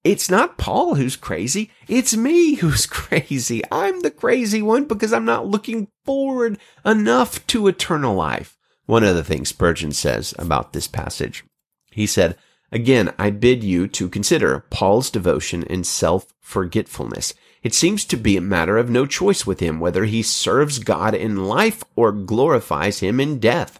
it's 0.05 0.31
not 0.31 0.59
Paul 0.59 0.97
who's 0.97 1.17
crazy. 1.17 1.71
It's 1.89 2.15
me 2.15 2.57
who's 2.57 2.87
crazy. 2.87 3.63
I'm 3.73 4.01
the 4.01 4.11
crazy 4.11 4.61
one 4.61 4.85
because 4.85 5.13
I'm 5.13 5.25
not 5.25 5.47
looking 5.47 5.89
forward 6.05 6.59
enough 6.85 7.45
to 7.49 7.67
eternal 7.67 8.15
life. 8.15 8.59
One 8.87 9.03
of 9.03 9.17
the 9.17 9.25
things 9.25 9.49
Spurgeon 9.49 9.93
says 9.93 10.35
about 10.39 10.75
this 10.75 10.87
passage. 10.87 11.43
He 11.91 12.07
said, 12.07 12.37
Again, 12.71 13.15
I 13.19 13.31
bid 13.31 13.65
you 13.65 13.89
to 13.89 14.09
consider 14.09 14.67
Paul's 14.69 15.09
devotion 15.09 15.65
and 15.71 15.87
self-forgetfulness. 15.87 17.33
It 17.63 17.73
seems 17.73 18.05
to 18.07 18.17
be 18.17 18.37
a 18.37 18.43
matter 18.43 18.77
of 18.77 18.91
no 18.91 19.07
choice 19.07 19.47
with 19.47 19.61
him 19.61 19.81
whether 19.81 20.05
he 20.05 20.23
serves 20.23 20.81
God 20.81 21.15
in 21.15 21.47
life 21.47 21.83
or 21.97 22.13
glorifies 22.13 22.99
him 22.99 23.21
in 23.21 23.39
death. 23.39 23.79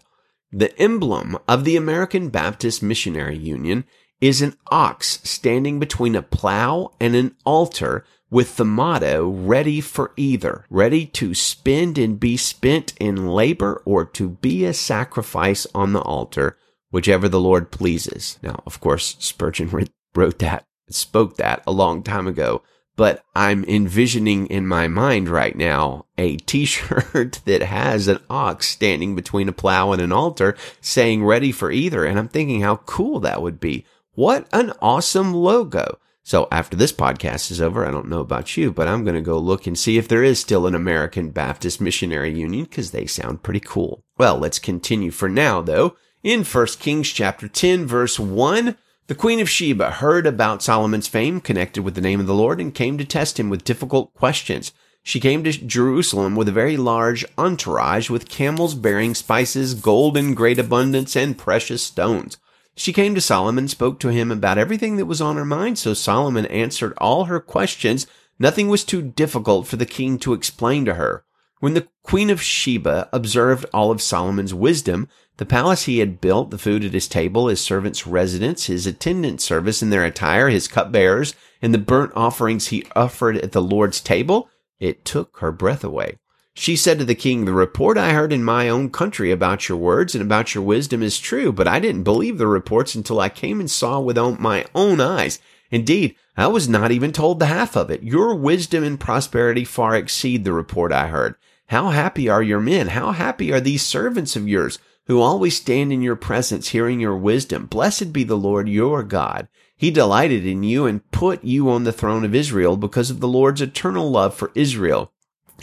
The 0.51 0.75
emblem 0.81 1.37
of 1.47 1.65
the 1.65 1.75
American 1.75 2.29
Baptist 2.29 2.81
Missionary 2.81 3.37
Union 3.37 3.83
is 4.21 4.41
an 4.41 4.55
ox 4.71 5.19
standing 5.23 5.79
between 5.79 6.15
a 6.15 6.21
plow 6.21 6.91
and 6.99 7.15
an 7.15 7.35
altar 7.45 8.05
with 8.29 8.57
the 8.57 8.65
motto 8.65 9.29
ready 9.29 9.79
for 9.79 10.11
either, 10.17 10.65
ready 10.69 11.05
to 11.05 11.33
spend 11.33 11.97
and 11.97 12.19
be 12.19 12.35
spent 12.35 12.93
in 12.99 13.27
labor 13.27 13.81
or 13.85 14.03
to 14.03 14.29
be 14.29 14.65
a 14.65 14.73
sacrifice 14.73 15.67
on 15.75 15.93
the 15.93 16.01
altar, 16.01 16.57
whichever 16.91 17.29
the 17.29 17.39
Lord 17.39 17.71
pleases. 17.71 18.39
Now, 18.41 18.61
of 18.65 18.79
course, 18.79 19.15
Spurgeon 19.19 19.87
wrote 20.15 20.39
that, 20.39 20.65
spoke 20.89 21.37
that 21.37 21.63
a 21.67 21.71
long 21.71 22.03
time 22.03 22.27
ago, 22.27 22.63
but 22.95 23.23
I'm 23.35 23.63
envisioning 23.65 24.47
in 24.47 24.65
my 24.65 24.87
mind 24.87 25.29
right 25.29 25.55
now 25.55 26.05
a 26.17 26.35
t-shirt 26.45 27.41
that 27.45 27.61
has 27.61 28.07
an 28.07 28.19
ox 28.29 28.67
standing 28.67 29.15
between 29.15 29.49
a 29.49 29.53
plow 29.53 29.91
and 29.91 30.01
an 30.01 30.11
altar 30.11 30.55
saying 30.81 31.23
ready 31.23 31.51
for 31.51 31.71
either. 31.71 32.05
And 32.05 32.17
I'm 32.17 32.29
thinking 32.29 32.61
how 32.61 32.77
cool 32.77 33.19
that 33.21 33.41
would 33.41 33.59
be. 33.59 33.85
What 34.15 34.47
an 34.53 34.71
awesome 34.81 35.33
logo. 35.33 35.99
So 36.23 36.47
after 36.49 36.77
this 36.77 36.93
podcast 36.93 37.51
is 37.51 37.59
over, 37.59 37.85
I 37.85 37.91
don't 37.91 38.07
know 38.07 38.21
about 38.21 38.55
you, 38.55 38.71
but 38.71 38.87
I'm 38.87 39.03
going 39.03 39.15
to 39.15 39.21
go 39.21 39.37
look 39.37 39.67
and 39.67 39.77
see 39.77 39.97
if 39.97 40.07
there 40.07 40.23
is 40.23 40.39
still 40.39 40.65
an 40.65 40.73
American 40.73 41.31
Baptist 41.31 41.81
Missionary 41.81 42.33
Union 42.33 42.63
because 42.63 42.91
they 42.91 43.07
sound 43.07 43.43
pretty 43.43 43.59
cool. 43.59 44.05
Well, 44.17 44.37
let's 44.37 44.57
continue 44.57 45.11
for 45.11 45.27
now 45.27 45.61
though. 45.61 45.97
In 46.23 46.45
1 46.45 46.67
Kings 46.79 47.09
chapter 47.09 47.49
10 47.49 47.85
verse 47.85 48.17
1, 48.17 48.77
the 49.07 49.15
Queen 49.15 49.41
of 49.41 49.49
Sheba 49.49 49.91
heard 49.91 50.25
about 50.25 50.63
Solomon's 50.63 51.09
fame 51.09 51.41
connected 51.41 51.83
with 51.83 51.95
the 51.95 52.01
name 52.01 52.21
of 52.21 52.25
the 52.25 52.33
Lord 52.33 52.61
and 52.61 52.73
came 52.73 52.97
to 52.97 53.05
test 53.05 53.37
him 53.37 53.49
with 53.49 53.65
difficult 53.65 54.13
questions. 54.13 54.71
She 55.03 55.19
came 55.19 55.43
to 55.43 55.51
Jerusalem 55.51 56.37
with 56.37 56.47
a 56.47 56.53
very 56.53 56.77
large 56.77 57.25
entourage 57.37 58.09
with 58.09 58.29
camels 58.29 58.75
bearing 58.75 59.13
spices, 59.13 59.73
gold 59.73 60.15
in 60.15 60.33
great 60.35 60.57
abundance, 60.57 61.17
and 61.17 61.37
precious 61.37 61.83
stones. 61.83 62.37
She 62.75 62.93
came 62.93 63.15
to 63.15 63.21
Solomon, 63.21 63.67
spoke 63.67 63.99
to 64.01 64.09
him 64.09 64.31
about 64.31 64.57
everything 64.57 64.97
that 64.97 65.05
was 65.05 65.21
on 65.21 65.37
her 65.37 65.45
mind, 65.45 65.79
so 65.79 65.93
Solomon 65.93 66.45
answered 66.47 66.93
all 66.97 67.25
her 67.25 67.39
questions. 67.39 68.05
Nothing 68.37 68.67
was 68.67 68.83
too 68.83 69.01
difficult 69.01 69.65
for 69.65 69.77
the 69.77 69.85
king 69.85 70.19
to 70.19 70.33
explain 70.33 70.83
to 70.85 70.95
her. 70.95 71.23
When 71.61 71.73
the 71.73 71.87
queen 72.03 72.29
of 72.29 72.41
Sheba 72.41 73.07
observed 73.13 73.65
all 73.73 73.91
of 73.91 74.01
Solomon's 74.01 74.53
wisdom, 74.53 75.07
the 75.37 75.45
palace 75.45 75.83
he 75.83 75.99
had 75.99 76.19
built, 76.19 76.51
the 76.51 76.57
food 76.57 76.83
at 76.83 76.93
his 76.93 77.07
table, 77.07 77.47
his 77.47 77.61
servants' 77.61 78.05
residence, 78.05 78.65
his 78.65 78.85
attendant 78.85 79.39
service 79.39 79.81
in 79.81 79.89
their 79.89 80.03
attire, 80.03 80.49
his 80.49 80.67
cupbearers, 80.67 81.33
and 81.61 81.73
the 81.73 81.79
burnt 81.79 82.11
offerings 82.13 82.67
he 82.67 82.85
offered 82.95 83.37
at 83.37 83.53
the 83.53 83.61
Lord's 83.61 84.01
table, 84.01 84.49
it 84.79 85.05
took 85.05 85.37
her 85.39 85.51
breath 85.51 85.83
away. 85.83 86.17
She 86.57 86.77
said 86.77 86.99
to 86.99 87.05
the 87.05 87.15
king, 87.15 87.43
The 87.43 87.53
report 87.53 87.97
I 87.97 88.13
heard 88.13 88.31
in 88.31 88.43
my 88.43 88.69
own 88.69 88.89
country 88.89 89.29
about 89.29 89.67
your 89.67 89.77
words 89.77 90.15
and 90.15 90.21
about 90.21 90.55
your 90.55 90.63
wisdom 90.63 91.03
is 91.03 91.19
true, 91.19 91.51
but 91.51 91.67
I 91.67 91.79
didn't 91.79 92.03
believe 92.03 92.37
the 92.37 92.47
reports 92.47 92.95
until 92.95 93.19
I 93.19 93.27
came 93.27 93.59
and 93.59 93.69
saw 93.69 93.99
with 93.99 94.17
my 94.17 94.65
own 94.73 95.01
eyes. 95.01 95.39
Indeed, 95.69 96.15
I 96.37 96.47
was 96.47 96.69
not 96.69 96.91
even 96.91 97.11
told 97.11 97.39
the 97.39 97.47
half 97.47 97.75
of 97.75 97.91
it. 97.91 98.03
Your 98.03 98.35
wisdom 98.35 98.85
and 98.85 98.97
prosperity 98.97 99.65
far 99.65 99.97
exceed 99.97 100.45
the 100.45 100.53
report 100.53 100.93
I 100.93 101.07
heard. 101.07 101.35
How 101.67 101.89
happy 101.89 102.29
are 102.29 102.41
your 102.41 102.61
men? 102.61 102.87
How 102.87 103.11
happy 103.11 103.51
are 103.51 103.59
these 103.59 103.81
servants 103.81 104.37
of 104.37 104.47
yours 104.47 104.79
who 105.07 105.19
always 105.19 105.57
stand 105.57 105.91
in 105.91 106.01
your 106.01 106.15
presence 106.15 106.69
hearing 106.69 107.01
your 107.01 107.17
wisdom? 107.17 107.65
Blessed 107.65 108.13
be 108.13 108.23
the 108.23 108.37
Lord 108.37 108.69
your 108.69 109.03
God. 109.03 109.49
He 109.75 109.91
delighted 109.91 110.45
in 110.45 110.63
you 110.63 110.85
and 110.85 111.09
put 111.11 111.43
you 111.43 111.69
on 111.69 111.83
the 111.83 111.91
throne 111.91 112.23
of 112.23 112.33
Israel 112.33 112.77
because 112.77 113.09
of 113.09 113.19
the 113.19 113.27
Lord's 113.27 113.61
eternal 113.61 114.09
love 114.09 114.33
for 114.33 114.51
Israel. 114.55 115.11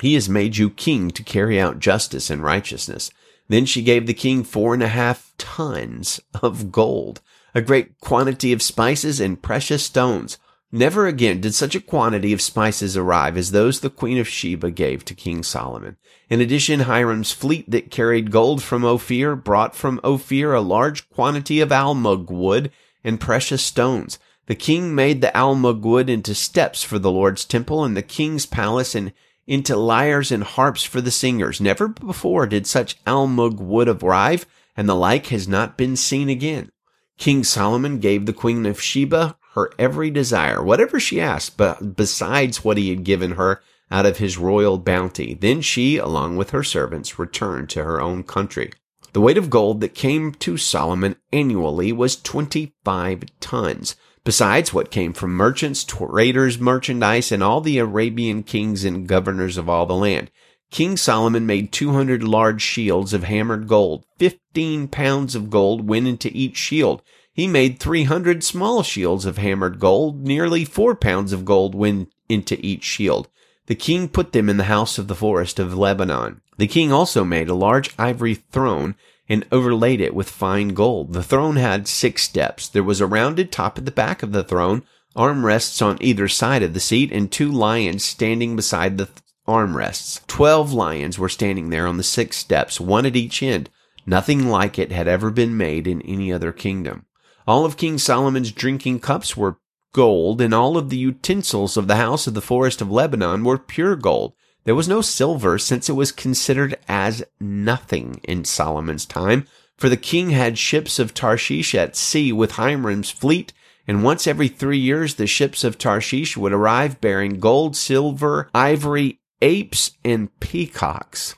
He 0.00 0.14
has 0.14 0.28
made 0.28 0.56
you 0.56 0.70
king 0.70 1.10
to 1.12 1.22
carry 1.22 1.60
out 1.60 1.78
justice 1.78 2.30
and 2.30 2.42
righteousness. 2.42 3.10
Then 3.48 3.66
she 3.66 3.82
gave 3.82 4.06
the 4.06 4.14
king 4.14 4.44
four 4.44 4.74
and 4.74 4.82
a 4.82 4.88
half 4.88 5.32
tons 5.38 6.20
of 6.42 6.72
gold, 6.72 7.20
a 7.54 7.60
great 7.60 8.00
quantity 8.00 8.52
of 8.52 8.62
spices 8.62 9.20
and 9.20 9.42
precious 9.42 9.84
stones. 9.84 10.38
Never 10.74 11.06
again 11.06 11.42
did 11.42 11.54
such 11.54 11.74
a 11.74 11.80
quantity 11.80 12.32
of 12.32 12.40
spices 12.40 12.96
arrive 12.96 13.36
as 13.36 13.50
those 13.50 13.80
the 13.80 13.90
queen 13.90 14.16
of 14.16 14.26
Sheba 14.26 14.70
gave 14.70 15.04
to 15.04 15.14
King 15.14 15.42
Solomon. 15.42 15.98
In 16.30 16.40
addition, 16.40 16.80
Hiram's 16.80 17.30
fleet 17.30 17.70
that 17.70 17.90
carried 17.90 18.30
gold 18.30 18.62
from 18.62 18.82
Ophir 18.82 19.36
brought 19.36 19.76
from 19.76 20.00
Ophir 20.02 20.54
a 20.54 20.62
large 20.62 21.10
quantity 21.10 21.60
of 21.60 21.68
almug 21.68 22.30
wood 22.30 22.72
and 23.04 23.20
precious 23.20 23.62
stones. 23.62 24.18
The 24.46 24.54
king 24.54 24.94
made 24.94 25.20
the 25.20 25.30
almug 25.34 25.82
wood 25.82 26.08
into 26.08 26.34
steps 26.34 26.82
for 26.82 26.98
the 26.98 27.10
Lord's 27.10 27.44
temple 27.44 27.84
and 27.84 27.94
the 27.94 28.02
king's 28.02 28.46
palace 28.46 28.94
and 28.94 29.12
into 29.46 29.76
lyres 29.76 30.30
and 30.30 30.44
harps 30.44 30.82
for 30.84 31.00
the 31.00 31.10
singers. 31.10 31.60
Never 31.60 31.88
before 31.88 32.46
did 32.46 32.66
such 32.66 33.02
almug 33.04 33.58
wood 33.58 33.88
arrive, 33.88 34.46
and 34.76 34.88
the 34.88 34.94
like 34.94 35.26
has 35.26 35.46
not 35.48 35.76
been 35.76 35.96
seen 35.96 36.28
again. 36.28 36.70
King 37.18 37.44
Solomon 37.44 37.98
gave 37.98 38.26
the 38.26 38.32
queen 38.32 38.66
of 38.66 38.80
Sheba 38.80 39.36
her 39.54 39.70
every 39.78 40.10
desire, 40.10 40.62
whatever 40.62 40.98
she 40.98 41.20
asked, 41.20 41.56
but 41.56 41.94
besides 41.96 42.64
what 42.64 42.78
he 42.78 42.90
had 42.90 43.04
given 43.04 43.32
her 43.32 43.60
out 43.90 44.06
of 44.06 44.16
his 44.16 44.38
royal 44.38 44.78
bounty. 44.78 45.34
Then 45.34 45.60
she, 45.60 45.98
along 45.98 46.36
with 46.36 46.50
her 46.50 46.64
servants, 46.64 47.18
returned 47.18 47.68
to 47.70 47.84
her 47.84 48.00
own 48.00 48.22
country. 48.22 48.72
The 49.12 49.20
weight 49.20 49.36
of 49.36 49.50
gold 49.50 49.82
that 49.82 49.94
came 49.94 50.32
to 50.32 50.56
Solomon 50.56 51.16
annually 51.32 51.92
was 51.92 52.16
25 52.16 53.24
tons, 53.40 53.94
besides 54.24 54.72
what 54.72 54.90
came 54.90 55.12
from 55.12 55.32
merchants, 55.32 55.84
traders, 55.84 56.58
merchandise, 56.58 57.32
and 57.32 57.42
all 57.42 57.60
the 57.60 57.78
Arabian 57.78 58.42
kings 58.42 58.84
and 58.84 59.08
governors 59.08 59.56
of 59.56 59.68
all 59.68 59.86
the 59.86 59.94
land. 59.94 60.30
King 60.70 60.96
Solomon 60.96 61.44
made 61.44 61.70
200 61.70 62.22
large 62.22 62.62
shields 62.62 63.12
of 63.12 63.24
hammered 63.24 63.68
gold. 63.68 64.06
15 64.18 64.88
pounds 64.88 65.34
of 65.34 65.50
gold 65.50 65.86
went 65.86 66.08
into 66.08 66.30
each 66.32 66.56
shield. 66.56 67.02
He 67.34 67.46
made 67.46 67.78
300 67.78 68.42
small 68.42 68.82
shields 68.82 69.26
of 69.26 69.38
hammered 69.38 69.78
gold. 69.78 70.22
Nearly 70.22 70.64
4 70.64 70.94
pounds 70.94 71.32
of 71.32 71.44
gold 71.44 71.74
went 71.74 72.10
into 72.28 72.58
each 72.64 72.84
shield. 72.84 73.28
The 73.66 73.74
king 73.74 74.08
put 74.08 74.32
them 74.32 74.48
in 74.48 74.56
the 74.56 74.64
house 74.64 74.98
of 74.98 75.08
the 75.08 75.14
forest 75.14 75.58
of 75.58 75.76
Lebanon. 75.76 76.40
The 76.56 76.66
king 76.66 76.90
also 76.90 77.24
made 77.24 77.48
a 77.48 77.54
large 77.54 77.90
ivory 77.98 78.34
throne 78.34 78.94
and 79.32 79.46
overlaid 79.50 79.98
it 79.98 80.14
with 80.14 80.28
fine 80.28 80.74
gold. 80.74 81.14
The 81.14 81.22
throne 81.22 81.56
had 81.56 81.88
six 81.88 82.22
steps. 82.22 82.68
There 82.68 82.82
was 82.82 83.00
a 83.00 83.06
rounded 83.06 83.50
top 83.50 83.78
at 83.78 83.86
the 83.86 83.90
back 83.90 84.22
of 84.22 84.32
the 84.32 84.44
throne, 84.44 84.82
armrests 85.16 85.80
on 85.80 85.96
either 86.02 86.28
side 86.28 86.62
of 86.62 86.74
the 86.74 86.80
seat, 86.80 87.10
and 87.10 87.32
two 87.32 87.50
lions 87.50 88.04
standing 88.04 88.56
beside 88.56 88.98
the 88.98 89.08
armrests. 89.48 90.20
Twelve 90.26 90.74
lions 90.74 91.18
were 91.18 91.30
standing 91.30 91.70
there 91.70 91.86
on 91.86 91.96
the 91.96 92.02
six 92.02 92.36
steps, 92.36 92.78
one 92.78 93.06
at 93.06 93.16
each 93.16 93.42
end. 93.42 93.70
Nothing 94.04 94.48
like 94.48 94.78
it 94.78 94.92
had 94.92 95.08
ever 95.08 95.30
been 95.30 95.56
made 95.56 95.86
in 95.86 96.02
any 96.02 96.30
other 96.30 96.52
kingdom. 96.52 97.06
All 97.46 97.64
of 97.64 97.78
King 97.78 97.96
Solomon's 97.96 98.52
drinking 98.52 99.00
cups 99.00 99.34
were 99.34 99.56
gold, 99.94 100.42
and 100.42 100.52
all 100.52 100.76
of 100.76 100.90
the 100.90 100.98
utensils 100.98 101.78
of 101.78 101.88
the 101.88 101.96
house 101.96 102.26
of 102.26 102.34
the 102.34 102.42
forest 102.42 102.82
of 102.82 102.90
Lebanon 102.90 103.44
were 103.44 103.56
pure 103.56 103.96
gold. 103.96 104.34
There 104.64 104.74
was 104.74 104.88
no 104.88 105.00
silver, 105.00 105.58
since 105.58 105.88
it 105.88 105.94
was 105.94 106.12
considered 106.12 106.78
as 106.88 107.24
nothing 107.40 108.20
in 108.24 108.44
Solomon's 108.44 109.04
time, 109.04 109.46
for 109.76 109.88
the 109.88 109.96
king 109.96 110.30
had 110.30 110.58
ships 110.58 110.98
of 110.98 111.14
Tarshish 111.14 111.74
at 111.74 111.96
sea 111.96 112.32
with 112.32 112.52
Hiram's 112.52 113.10
fleet 113.10 113.52
and 113.86 114.04
once 114.04 114.26
every 114.26 114.48
three 114.48 114.78
years 114.78 115.14
the 115.14 115.26
ships 115.26 115.64
of 115.64 115.78
Tarshish 115.78 116.36
would 116.36 116.52
arrive 116.52 117.00
bearing 117.00 117.40
gold, 117.40 117.76
silver, 117.76 118.48
ivory, 118.54 119.20
apes, 119.40 119.92
and 120.04 120.28
peacocks. 120.40 121.34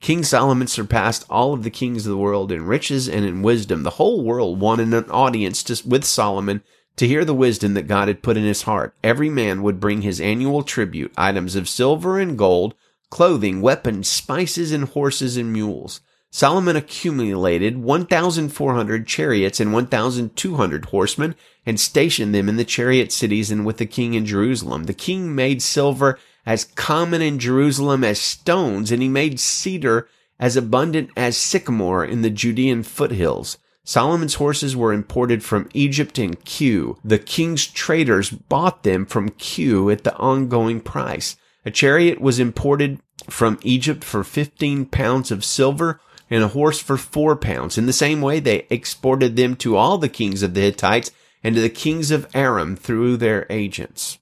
King 0.00 0.24
Solomon 0.24 0.66
surpassed 0.66 1.24
all 1.30 1.54
of 1.54 1.62
the 1.62 1.70
kings 1.70 2.06
of 2.06 2.10
the 2.10 2.18
world 2.18 2.52
in 2.52 2.66
riches 2.66 3.08
and 3.08 3.24
in 3.24 3.42
wisdom. 3.42 3.82
The 3.82 3.90
whole 3.90 4.22
world 4.22 4.60
wanted 4.60 4.92
an 4.92 5.10
audience 5.10 5.84
with 5.84 6.04
Solomon 6.04 6.62
to 6.96 7.06
hear 7.06 7.24
the 7.24 7.34
wisdom 7.34 7.74
that 7.74 7.86
God 7.86 8.08
had 8.08 8.22
put 8.22 8.36
in 8.36 8.44
his 8.44 8.62
heart. 8.62 8.94
Every 9.04 9.28
man 9.30 9.62
would 9.62 9.80
bring 9.80 10.02
his 10.02 10.20
annual 10.20 10.62
tribute, 10.62 11.12
items 11.16 11.54
of 11.54 11.68
silver 11.68 12.18
and 12.18 12.38
gold, 12.38 12.74
clothing, 13.10 13.60
weapons, 13.60 14.08
spices, 14.08 14.72
and 14.72 14.84
horses 14.84 15.36
and 15.36 15.52
mules. 15.52 16.00
Solomon 16.30 16.76
accumulated 16.76 17.78
1,400 17.78 19.06
chariots 19.06 19.60
and 19.60 19.72
1,200 19.72 20.84
horsemen 20.86 21.34
and 21.64 21.80
stationed 21.80 22.34
them 22.34 22.48
in 22.48 22.56
the 22.56 22.64
chariot 22.64 23.12
cities 23.12 23.50
and 23.50 23.64
with 23.64 23.78
the 23.78 23.86
king 23.86 24.14
in 24.14 24.26
Jerusalem. 24.26 24.84
The 24.84 24.94
king 24.94 25.34
made 25.34 25.62
silver 25.62 26.18
as 26.44 26.64
common 26.64 27.22
in 27.22 27.38
Jerusalem 27.38 28.04
as 28.04 28.20
stones, 28.20 28.92
and 28.92 29.02
he 29.02 29.08
made 29.08 29.40
cedar 29.40 30.08
as 30.38 30.56
abundant 30.56 31.10
as 31.16 31.36
sycamore 31.36 32.04
in 32.04 32.22
the 32.22 32.30
Judean 32.30 32.82
foothills. 32.82 33.58
Solomon's 33.86 34.34
horses 34.34 34.74
were 34.74 34.92
imported 34.92 35.44
from 35.44 35.68
Egypt 35.72 36.18
and 36.18 36.44
Kue. 36.44 36.98
The 37.04 37.20
king's 37.20 37.68
traders 37.68 38.30
bought 38.30 38.82
them 38.82 39.06
from 39.06 39.30
Kue 39.30 39.92
at 39.92 40.02
the 40.02 40.14
ongoing 40.16 40.80
price. 40.80 41.36
A 41.64 41.70
chariot 41.70 42.20
was 42.20 42.40
imported 42.40 42.98
from 43.30 43.60
Egypt 43.62 44.02
for 44.02 44.24
15 44.24 44.86
pounds 44.86 45.30
of 45.30 45.44
silver 45.44 46.00
and 46.28 46.42
a 46.42 46.48
horse 46.48 46.80
for 46.80 46.96
4 46.96 47.36
pounds. 47.36 47.78
In 47.78 47.86
the 47.86 47.92
same 47.92 48.20
way, 48.20 48.40
they 48.40 48.66
exported 48.70 49.36
them 49.36 49.54
to 49.56 49.76
all 49.76 49.98
the 49.98 50.08
kings 50.08 50.42
of 50.42 50.54
the 50.54 50.62
Hittites 50.62 51.12
and 51.44 51.54
to 51.54 51.60
the 51.60 51.68
kings 51.68 52.10
of 52.10 52.26
Aram 52.34 52.74
through 52.74 53.18
their 53.18 53.46
agents. 53.48 54.18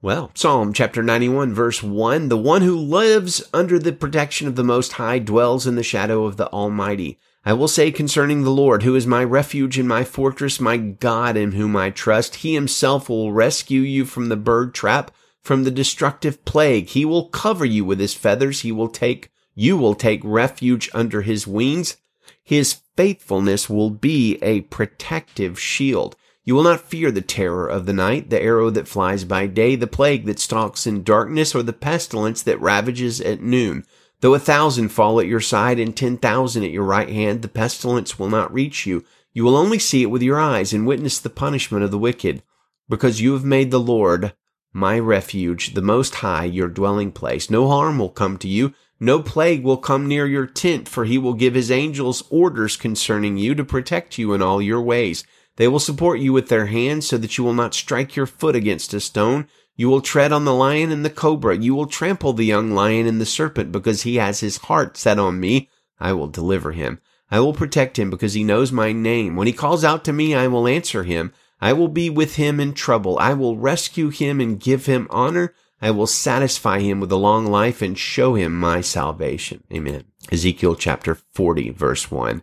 Well, 0.00 0.30
Psalm 0.34 0.72
chapter 0.72 1.02
91 1.02 1.52
verse 1.52 1.82
1, 1.82 2.30
the 2.30 2.38
one 2.38 2.62
who 2.62 2.76
lives 2.76 3.42
under 3.52 3.78
the 3.78 3.92
protection 3.92 4.48
of 4.48 4.56
the 4.56 4.64
Most 4.64 4.92
High 4.92 5.18
dwells 5.18 5.66
in 5.66 5.74
the 5.74 5.82
shadow 5.82 6.24
of 6.24 6.38
the 6.38 6.48
Almighty. 6.50 7.18
I 7.44 7.54
will 7.54 7.68
say 7.68 7.90
concerning 7.90 8.44
the 8.44 8.50
Lord, 8.50 8.84
who 8.84 8.94
is 8.94 9.06
my 9.06 9.24
refuge 9.24 9.76
and 9.76 9.88
my 9.88 10.04
fortress, 10.04 10.60
my 10.60 10.76
God 10.76 11.36
in 11.36 11.52
whom 11.52 11.76
I 11.76 11.90
trust, 11.90 12.36
he 12.36 12.54
himself 12.54 13.08
will 13.08 13.32
rescue 13.32 13.80
you 13.80 14.04
from 14.04 14.28
the 14.28 14.36
bird 14.36 14.74
trap, 14.74 15.10
from 15.40 15.64
the 15.64 15.72
destructive 15.72 16.44
plague. 16.44 16.88
He 16.90 17.04
will 17.04 17.28
cover 17.30 17.64
you 17.64 17.84
with 17.84 17.98
his 17.98 18.14
feathers. 18.14 18.60
He 18.60 18.70
will 18.70 18.88
take, 18.88 19.30
you 19.56 19.76
will 19.76 19.96
take 19.96 20.20
refuge 20.22 20.88
under 20.94 21.22
his 21.22 21.46
wings. 21.46 21.96
His 22.44 22.80
faithfulness 22.96 23.68
will 23.68 23.90
be 23.90 24.38
a 24.40 24.60
protective 24.62 25.58
shield. 25.58 26.14
You 26.44 26.54
will 26.54 26.62
not 26.64 26.80
fear 26.80 27.10
the 27.10 27.22
terror 27.22 27.66
of 27.66 27.86
the 27.86 27.92
night, 27.92 28.30
the 28.30 28.40
arrow 28.40 28.70
that 28.70 28.88
flies 28.88 29.24
by 29.24 29.46
day, 29.46 29.74
the 29.74 29.86
plague 29.88 30.26
that 30.26 30.38
stalks 30.38 30.86
in 30.86 31.02
darkness, 31.02 31.54
or 31.54 31.62
the 31.62 31.72
pestilence 31.72 32.42
that 32.42 32.60
ravages 32.60 33.20
at 33.20 33.40
noon. 33.40 33.84
Though 34.22 34.34
a 34.34 34.38
thousand 34.38 34.90
fall 34.90 35.18
at 35.18 35.26
your 35.26 35.40
side 35.40 35.80
and 35.80 35.96
ten 35.96 36.16
thousand 36.16 36.62
at 36.62 36.70
your 36.70 36.84
right 36.84 37.08
hand, 37.08 37.42
the 37.42 37.48
pestilence 37.48 38.20
will 38.20 38.28
not 38.28 38.54
reach 38.54 38.86
you. 38.86 39.04
You 39.32 39.42
will 39.42 39.56
only 39.56 39.80
see 39.80 40.02
it 40.02 40.10
with 40.10 40.22
your 40.22 40.38
eyes 40.38 40.72
and 40.72 40.86
witness 40.86 41.18
the 41.18 41.28
punishment 41.28 41.82
of 41.84 41.90
the 41.90 41.98
wicked. 41.98 42.44
Because 42.88 43.20
you 43.20 43.32
have 43.32 43.44
made 43.44 43.72
the 43.72 43.80
Lord, 43.80 44.32
my 44.72 44.96
refuge, 44.96 45.74
the 45.74 45.82
Most 45.82 46.16
High, 46.16 46.44
your 46.44 46.68
dwelling 46.68 47.10
place. 47.10 47.50
No 47.50 47.66
harm 47.66 47.98
will 47.98 48.10
come 48.10 48.38
to 48.38 48.48
you. 48.48 48.72
No 49.00 49.20
plague 49.20 49.64
will 49.64 49.76
come 49.76 50.06
near 50.06 50.26
your 50.26 50.46
tent, 50.46 50.88
for 50.88 51.04
he 51.04 51.18
will 51.18 51.34
give 51.34 51.54
his 51.54 51.72
angels 51.72 52.22
orders 52.30 52.76
concerning 52.76 53.38
you 53.38 53.56
to 53.56 53.64
protect 53.64 54.18
you 54.18 54.34
in 54.34 54.40
all 54.40 54.62
your 54.62 54.80
ways. 54.80 55.24
They 55.56 55.66
will 55.66 55.80
support 55.80 56.20
you 56.20 56.32
with 56.32 56.48
their 56.48 56.66
hands 56.66 57.08
so 57.08 57.18
that 57.18 57.36
you 57.36 57.42
will 57.42 57.54
not 57.54 57.74
strike 57.74 58.14
your 58.14 58.26
foot 58.26 58.54
against 58.54 58.94
a 58.94 59.00
stone. 59.00 59.48
You 59.76 59.88
will 59.88 60.00
tread 60.00 60.32
on 60.32 60.44
the 60.44 60.54
lion 60.54 60.92
and 60.92 61.04
the 61.04 61.10
cobra. 61.10 61.56
You 61.56 61.74
will 61.74 61.86
trample 61.86 62.32
the 62.32 62.44
young 62.44 62.72
lion 62.72 63.06
and 63.06 63.20
the 63.20 63.26
serpent 63.26 63.72
because 63.72 64.02
he 64.02 64.16
has 64.16 64.40
his 64.40 64.58
heart 64.58 64.96
set 64.96 65.18
on 65.18 65.40
me. 65.40 65.68
I 65.98 66.12
will 66.12 66.28
deliver 66.28 66.72
him. 66.72 67.00
I 67.30 67.40
will 67.40 67.54
protect 67.54 67.98
him 67.98 68.10
because 68.10 68.34
he 68.34 68.44
knows 68.44 68.70
my 68.70 68.92
name. 68.92 69.36
When 69.36 69.46
he 69.46 69.52
calls 69.52 69.84
out 69.84 70.04
to 70.04 70.12
me, 70.12 70.34
I 70.34 70.48
will 70.48 70.68
answer 70.68 71.04
him. 71.04 71.32
I 71.60 71.72
will 71.72 71.88
be 71.88 72.10
with 72.10 72.36
him 72.36 72.60
in 72.60 72.74
trouble. 72.74 73.18
I 73.18 73.32
will 73.32 73.56
rescue 73.56 74.10
him 74.10 74.40
and 74.40 74.60
give 74.60 74.86
him 74.86 75.06
honor. 75.10 75.54
I 75.80 75.92
will 75.92 76.06
satisfy 76.06 76.80
him 76.80 77.00
with 77.00 77.10
a 77.10 77.16
long 77.16 77.46
life 77.46 77.80
and 77.80 77.98
show 77.98 78.34
him 78.34 78.58
my 78.58 78.82
salvation. 78.82 79.64
Amen. 79.72 80.04
Ezekiel 80.30 80.76
chapter 80.76 81.14
40 81.14 81.70
verse 81.70 82.10
1. 82.10 82.42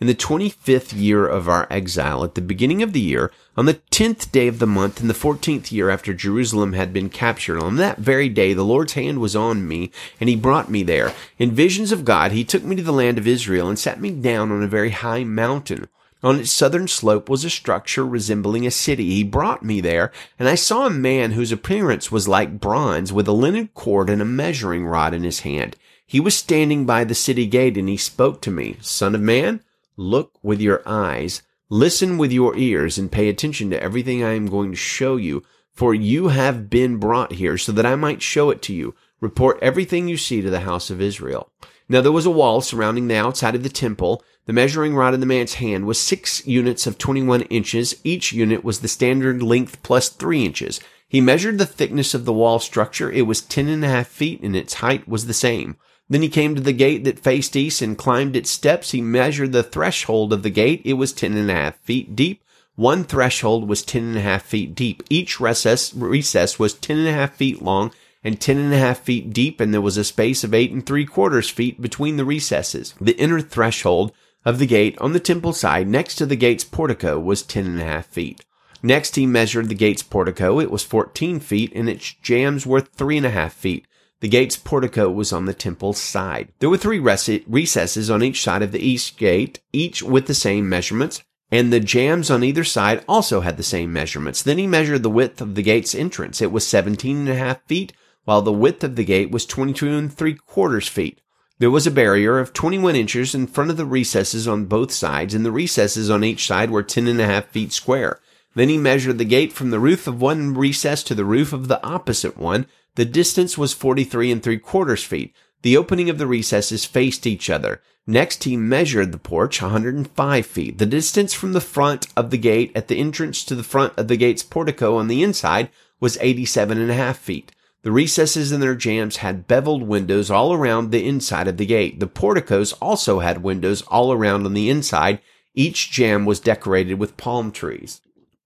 In 0.00 0.06
the 0.06 0.14
25th 0.14 0.98
year 0.98 1.26
of 1.26 1.46
our 1.46 1.66
exile, 1.68 2.24
at 2.24 2.34
the 2.34 2.40
beginning 2.40 2.82
of 2.82 2.94
the 2.94 3.00
year, 3.02 3.30
on 3.54 3.66
the 3.66 3.80
10th 3.90 4.32
day 4.32 4.48
of 4.48 4.58
the 4.58 4.66
month, 4.66 5.02
in 5.02 5.08
the 5.08 5.12
14th 5.12 5.70
year 5.70 5.90
after 5.90 6.14
Jerusalem 6.14 6.72
had 6.72 6.94
been 6.94 7.10
captured, 7.10 7.58
on 7.58 7.76
that 7.76 7.98
very 7.98 8.30
day, 8.30 8.54
the 8.54 8.64
Lord's 8.64 8.94
hand 8.94 9.20
was 9.20 9.36
on 9.36 9.68
me, 9.68 9.90
and 10.18 10.30
he 10.30 10.36
brought 10.36 10.70
me 10.70 10.82
there. 10.82 11.12
In 11.38 11.50
visions 11.50 11.92
of 11.92 12.06
God, 12.06 12.32
he 12.32 12.44
took 12.44 12.62
me 12.62 12.76
to 12.76 12.82
the 12.82 12.94
land 12.94 13.18
of 13.18 13.28
Israel 13.28 13.68
and 13.68 13.78
sat 13.78 14.00
me 14.00 14.10
down 14.10 14.50
on 14.50 14.62
a 14.62 14.66
very 14.66 14.88
high 14.88 15.22
mountain. 15.22 15.86
On 16.22 16.40
its 16.40 16.50
southern 16.50 16.88
slope 16.88 17.28
was 17.28 17.44
a 17.44 17.50
structure 17.50 18.06
resembling 18.06 18.66
a 18.66 18.70
city. 18.70 19.10
He 19.10 19.22
brought 19.22 19.62
me 19.62 19.82
there, 19.82 20.12
and 20.38 20.48
I 20.48 20.54
saw 20.54 20.86
a 20.86 20.90
man 20.90 21.32
whose 21.32 21.52
appearance 21.52 22.10
was 22.10 22.26
like 22.26 22.58
bronze, 22.58 23.12
with 23.12 23.28
a 23.28 23.32
linen 23.32 23.68
cord 23.74 24.08
and 24.08 24.22
a 24.22 24.24
measuring 24.24 24.86
rod 24.86 25.12
in 25.12 25.24
his 25.24 25.40
hand. 25.40 25.76
He 26.06 26.20
was 26.20 26.34
standing 26.34 26.86
by 26.86 27.04
the 27.04 27.14
city 27.14 27.46
gate, 27.46 27.76
and 27.76 27.86
he 27.86 27.98
spoke 27.98 28.40
to 28.40 28.50
me, 28.50 28.78
Son 28.80 29.14
of 29.14 29.20
man, 29.20 29.60
Look 30.00 30.38
with 30.42 30.62
your 30.62 30.80
eyes, 30.86 31.42
listen 31.68 32.16
with 32.16 32.32
your 32.32 32.56
ears, 32.56 32.96
and 32.96 33.12
pay 33.12 33.28
attention 33.28 33.68
to 33.68 33.82
everything 33.82 34.24
I 34.24 34.32
am 34.32 34.46
going 34.46 34.70
to 34.70 34.76
show 34.76 35.16
you, 35.16 35.42
for 35.74 35.92
you 35.92 36.28
have 36.28 36.70
been 36.70 36.96
brought 36.96 37.32
here 37.32 37.58
so 37.58 37.70
that 37.72 37.84
I 37.84 37.96
might 37.96 38.22
show 38.22 38.48
it 38.48 38.62
to 38.62 38.72
you. 38.72 38.94
Report 39.20 39.58
everything 39.60 40.08
you 40.08 40.16
see 40.16 40.40
to 40.40 40.48
the 40.48 40.60
house 40.60 40.88
of 40.88 41.02
Israel. 41.02 41.52
Now 41.86 42.00
there 42.00 42.12
was 42.12 42.24
a 42.24 42.30
wall 42.30 42.62
surrounding 42.62 43.08
the 43.08 43.16
outside 43.16 43.54
of 43.54 43.62
the 43.62 43.68
temple. 43.68 44.24
The 44.46 44.54
measuring 44.54 44.96
rod 44.96 45.12
in 45.12 45.20
the 45.20 45.26
man's 45.26 45.54
hand 45.60 45.84
was 45.84 46.00
six 46.00 46.46
units 46.46 46.86
of 46.86 46.96
21 46.96 47.42
inches. 47.42 48.00
Each 48.02 48.32
unit 48.32 48.64
was 48.64 48.80
the 48.80 48.88
standard 48.88 49.42
length 49.42 49.82
plus 49.82 50.08
three 50.08 50.46
inches. 50.46 50.80
He 51.08 51.20
measured 51.20 51.58
the 51.58 51.66
thickness 51.66 52.14
of 52.14 52.24
the 52.24 52.32
wall 52.32 52.58
structure. 52.58 53.12
It 53.12 53.26
was 53.26 53.42
ten 53.42 53.68
and 53.68 53.84
a 53.84 53.88
half 53.88 54.08
feet 54.08 54.40
and 54.40 54.56
its 54.56 54.72
height 54.80 55.06
was 55.06 55.26
the 55.26 55.34
same. 55.34 55.76
Then 56.10 56.22
he 56.22 56.28
came 56.28 56.56
to 56.56 56.60
the 56.60 56.72
gate 56.72 57.04
that 57.04 57.20
faced 57.20 57.54
east 57.54 57.80
and 57.80 57.96
climbed 57.96 58.34
its 58.34 58.50
steps. 58.50 58.90
He 58.90 59.00
measured 59.00 59.52
the 59.52 59.62
threshold 59.62 60.32
of 60.32 60.42
the 60.42 60.50
gate. 60.50 60.82
It 60.84 60.94
was 60.94 61.12
ten 61.12 61.36
and 61.36 61.48
a 61.48 61.54
half 61.54 61.76
feet 61.76 62.16
deep. 62.16 62.42
One 62.74 63.04
threshold 63.04 63.68
was 63.68 63.82
ten 63.82 64.02
and 64.02 64.16
a 64.16 64.20
half 64.20 64.42
feet 64.42 64.74
deep. 64.74 65.04
Each 65.08 65.38
recess, 65.38 65.94
recess 65.94 66.58
was 66.58 66.74
ten 66.74 66.98
and 66.98 67.08
a 67.08 67.12
half 67.12 67.36
feet 67.36 67.62
long 67.62 67.92
and 68.24 68.40
ten 68.40 68.58
and 68.58 68.74
a 68.74 68.78
half 68.78 68.98
feet 68.98 69.32
deep, 69.32 69.60
and 69.60 69.72
there 69.72 69.80
was 69.80 69.96
a 69.96 70.04
space 70.04 70.42
of 70.42 70.52
eight 70.52 70.72
and 70.72 70.84
three 70.84 71.06
quarters 71.06 71.48
feet 71.48 71.80
between 71.80 72.16
the 72.16 72.24
recesses. 72.24 72.92
The 73.00 73.16
inner 73.16 73.40
threshold 73.40 74.12
of 74.44 74.58
the 74.58 74.66
gate 74.66 74.98
on 74.98 75.12
the 75.12 75.20
temple 75.20 75.52
side 75.52 75.86
next 75.86 76.16
to 76.16 76.26
the 76.26 76.36
gate's 76.36 76.64
portico 76.64 77.20
was 77.20 77.42
ten 77.42 77.66
and 77.66 77.80
a 77.80 77.84
half 77.84 78.06
feet. 78.06 78.44
Next, 78.82 79.14
he 79.14 79.26
measured 79.26 79.68
the 79.68 79.74
gate's 79.74 80.02
portico. 80.02 80.58
It 80.58 80.70
was 80.70 80.82
14 80.82 81.38
feet 81.38 81.72
and 81.74 81.88
its 81.88 82.14
jambs 82.14 82.66
were 82.66 82.80
three 82.80 83.18
and 83.18 83.26
a 83.26 83.30
half 83.30 83.52
feet. 83.52 83.86
The 84.20 84.28
gate's 84.28 84.56
portico 84.56 85.10
was 85.10 85.32
on 85.32 85.46
the 85.46 85.54
temple 85.54 85.94
side. 85.94 86.48
There 86.58 86.68
were 86.68 86.76
three 86.76 86.98
recesses 86.98 88.10
on 88.10 88.22
each 88.22 88.42
side 88.42 88.62
of 88.62 88.70
the 88.70 88.86
east 88.86 89.16
gate, 89.16 89.60
each 89.72 90.02
with 90.02 90.26
the 90.26 90.34
same 90.34 90.68
measurements, 90.68 91.22
and 91.50 91.72
the 91.72 91.80
jambs 91.80 92.30
on 92.30 92.44
either 92.44 92.62
side 92.62 93.02
also 93.08 93.40
had 93.40 93.56
the 93.56 93.62
same 93.62 93.92
measurements. 93.92 94.42
Then 94.42 94.58
he 94.58 94.66
measured 94.66 95.02
the 95.02 95.10
width 95.10 95.40
of 95.40 95.54
the 95.54 95.62
gate's 95.62 95.94
entrance. 95.94 96.42
It 96.42 96.52
was 96.52 96.66
17 96.66 97.16
and 97.16 97.28
a 97.30 97.34
half 97.34 97.62
feet, 97.64 97.94
while 98.24 98.42
the 98.42 98.52
width 98.52 98.84
of 98.84 98.96
the 98.96 99.04
gate 99.04 99.30
was 99.30 99.46
22 99.46 99.88
and 99.88 100.12
three 100.12 100.34
quarters 100.34 100.86
feet. 100.86 101.20
There 101.58 101.70
was 101.70 101.86
a 101.86 101.90
barrier 101.90 102.38
of 102.38 102.52
21 102.52 102.96
inches 102.96 103.34
in 103.34 103.46
front 103.46 103.70
of 103.70 103.78
the 103.78 103.86
recesses 103.86 104.46
on 104.46 104.66
both 104.66 104.92
sides, 104.92 105.34
and 105.34 105.46
the 105.46 105.52
recesses 105.52 106.10
on 106.10 106.24
each 106.24 106.46
side 106.46 106.70
were 106.70 106.82
10 106.82 107.06
and 107.06 107.20
a 107.20 107.26
half 107.26 107.46
feet 107.46 107.72
square. 107.72 108.20
Then 108.54 108.68
he 108.68 108.78
measured 108.78 109.18
the 109.18 109.24
gate 109.24 109.52
from 109.52 109.70
the 109.70 109.78
roof 109.78 110.06
of 110.06 110.20
one 110.20 110.54
recess 110.54 111.02
to 111.04 111.14
the 111.14 111.24
roof 111.24 111.52
of 111.52 111.68
the 111.68 111.82
opposite 111.84 112.36
one. 112.36 112.66
The 112.96 113.04
distance 113.04 113.56
was 113.56 113.72
43 113.72 114.32
and 114.32 114.42
three 114.42 114.58
quarters 114.58 115.04
feet. 115.04 115.32
The 115.62 115.76
opening 115.76 116.10
of 116.10 116.18
the 116.18 116.26
recesses 116.26 116.84
faced 116.84 117.26
each 117.26 117.48
other. 117.48 117.80
Next, 118.06 118.44
he 118.44 118.56
measured 118.56 119.12
the 119.12 119.18
porch 119.18 119.62
105 119.62 120.46
feet. 120.46 120.78
The 120.78 120.86
distance 120.86 121.32
from 121.32 121.52
the 121.52 121.60
front 121.60 122.08
of 122.16 122.30
the 122.30 122.38
gate 122.38 122.72
at 122.74 122.88
the 122.88 122.98
entrance 122.98 123.44
to 123.44 123.54
the 123.54 123.62
front 123.62 123.92
of 123.96 124.08
the 124.08 124.16
gate's 124.16 124.42
portico 124.42 124.96
on 124.96 125.06
the 125.06 125.22
inside 125.22 125.70
was 126.00 126.18
87 126.20 126.80
and 126.80 126.90
a 126.90 126.94
half 126.94 127.18
feet. 127.18 127.52
The 127.82 127.92
recesses 127.92 128.50
in 128.50 128.60
their 128.60 128.74
jambs 128.74 129.18
had 129.18 129.46
beveled 129.46 129.84
windows 129.84 130.30
all 130.30 130.52
around 130.52 130.90
the 130.90 131.06
inside 131.06 131.46
of 131.46 131.56
the 131.56 131.66
gate. 131.66 132.00
The 132.00 132.06
porticos 132.08 132.72
also 132.74 133.20
had 133.20 133.44
windows 133.44 133.82
all 133.82 134.12
around 134.12 134.44
on 134.44 134.54
the 134.54 134.68
inside. 134.68 135.20
Each 135.54 135.90
jamb 135.90 136.24
was 136.24 136.40
decorated 136.40 136.94
with 136.94 137.16
palm 137.16 137.52
trees 137.52 138.00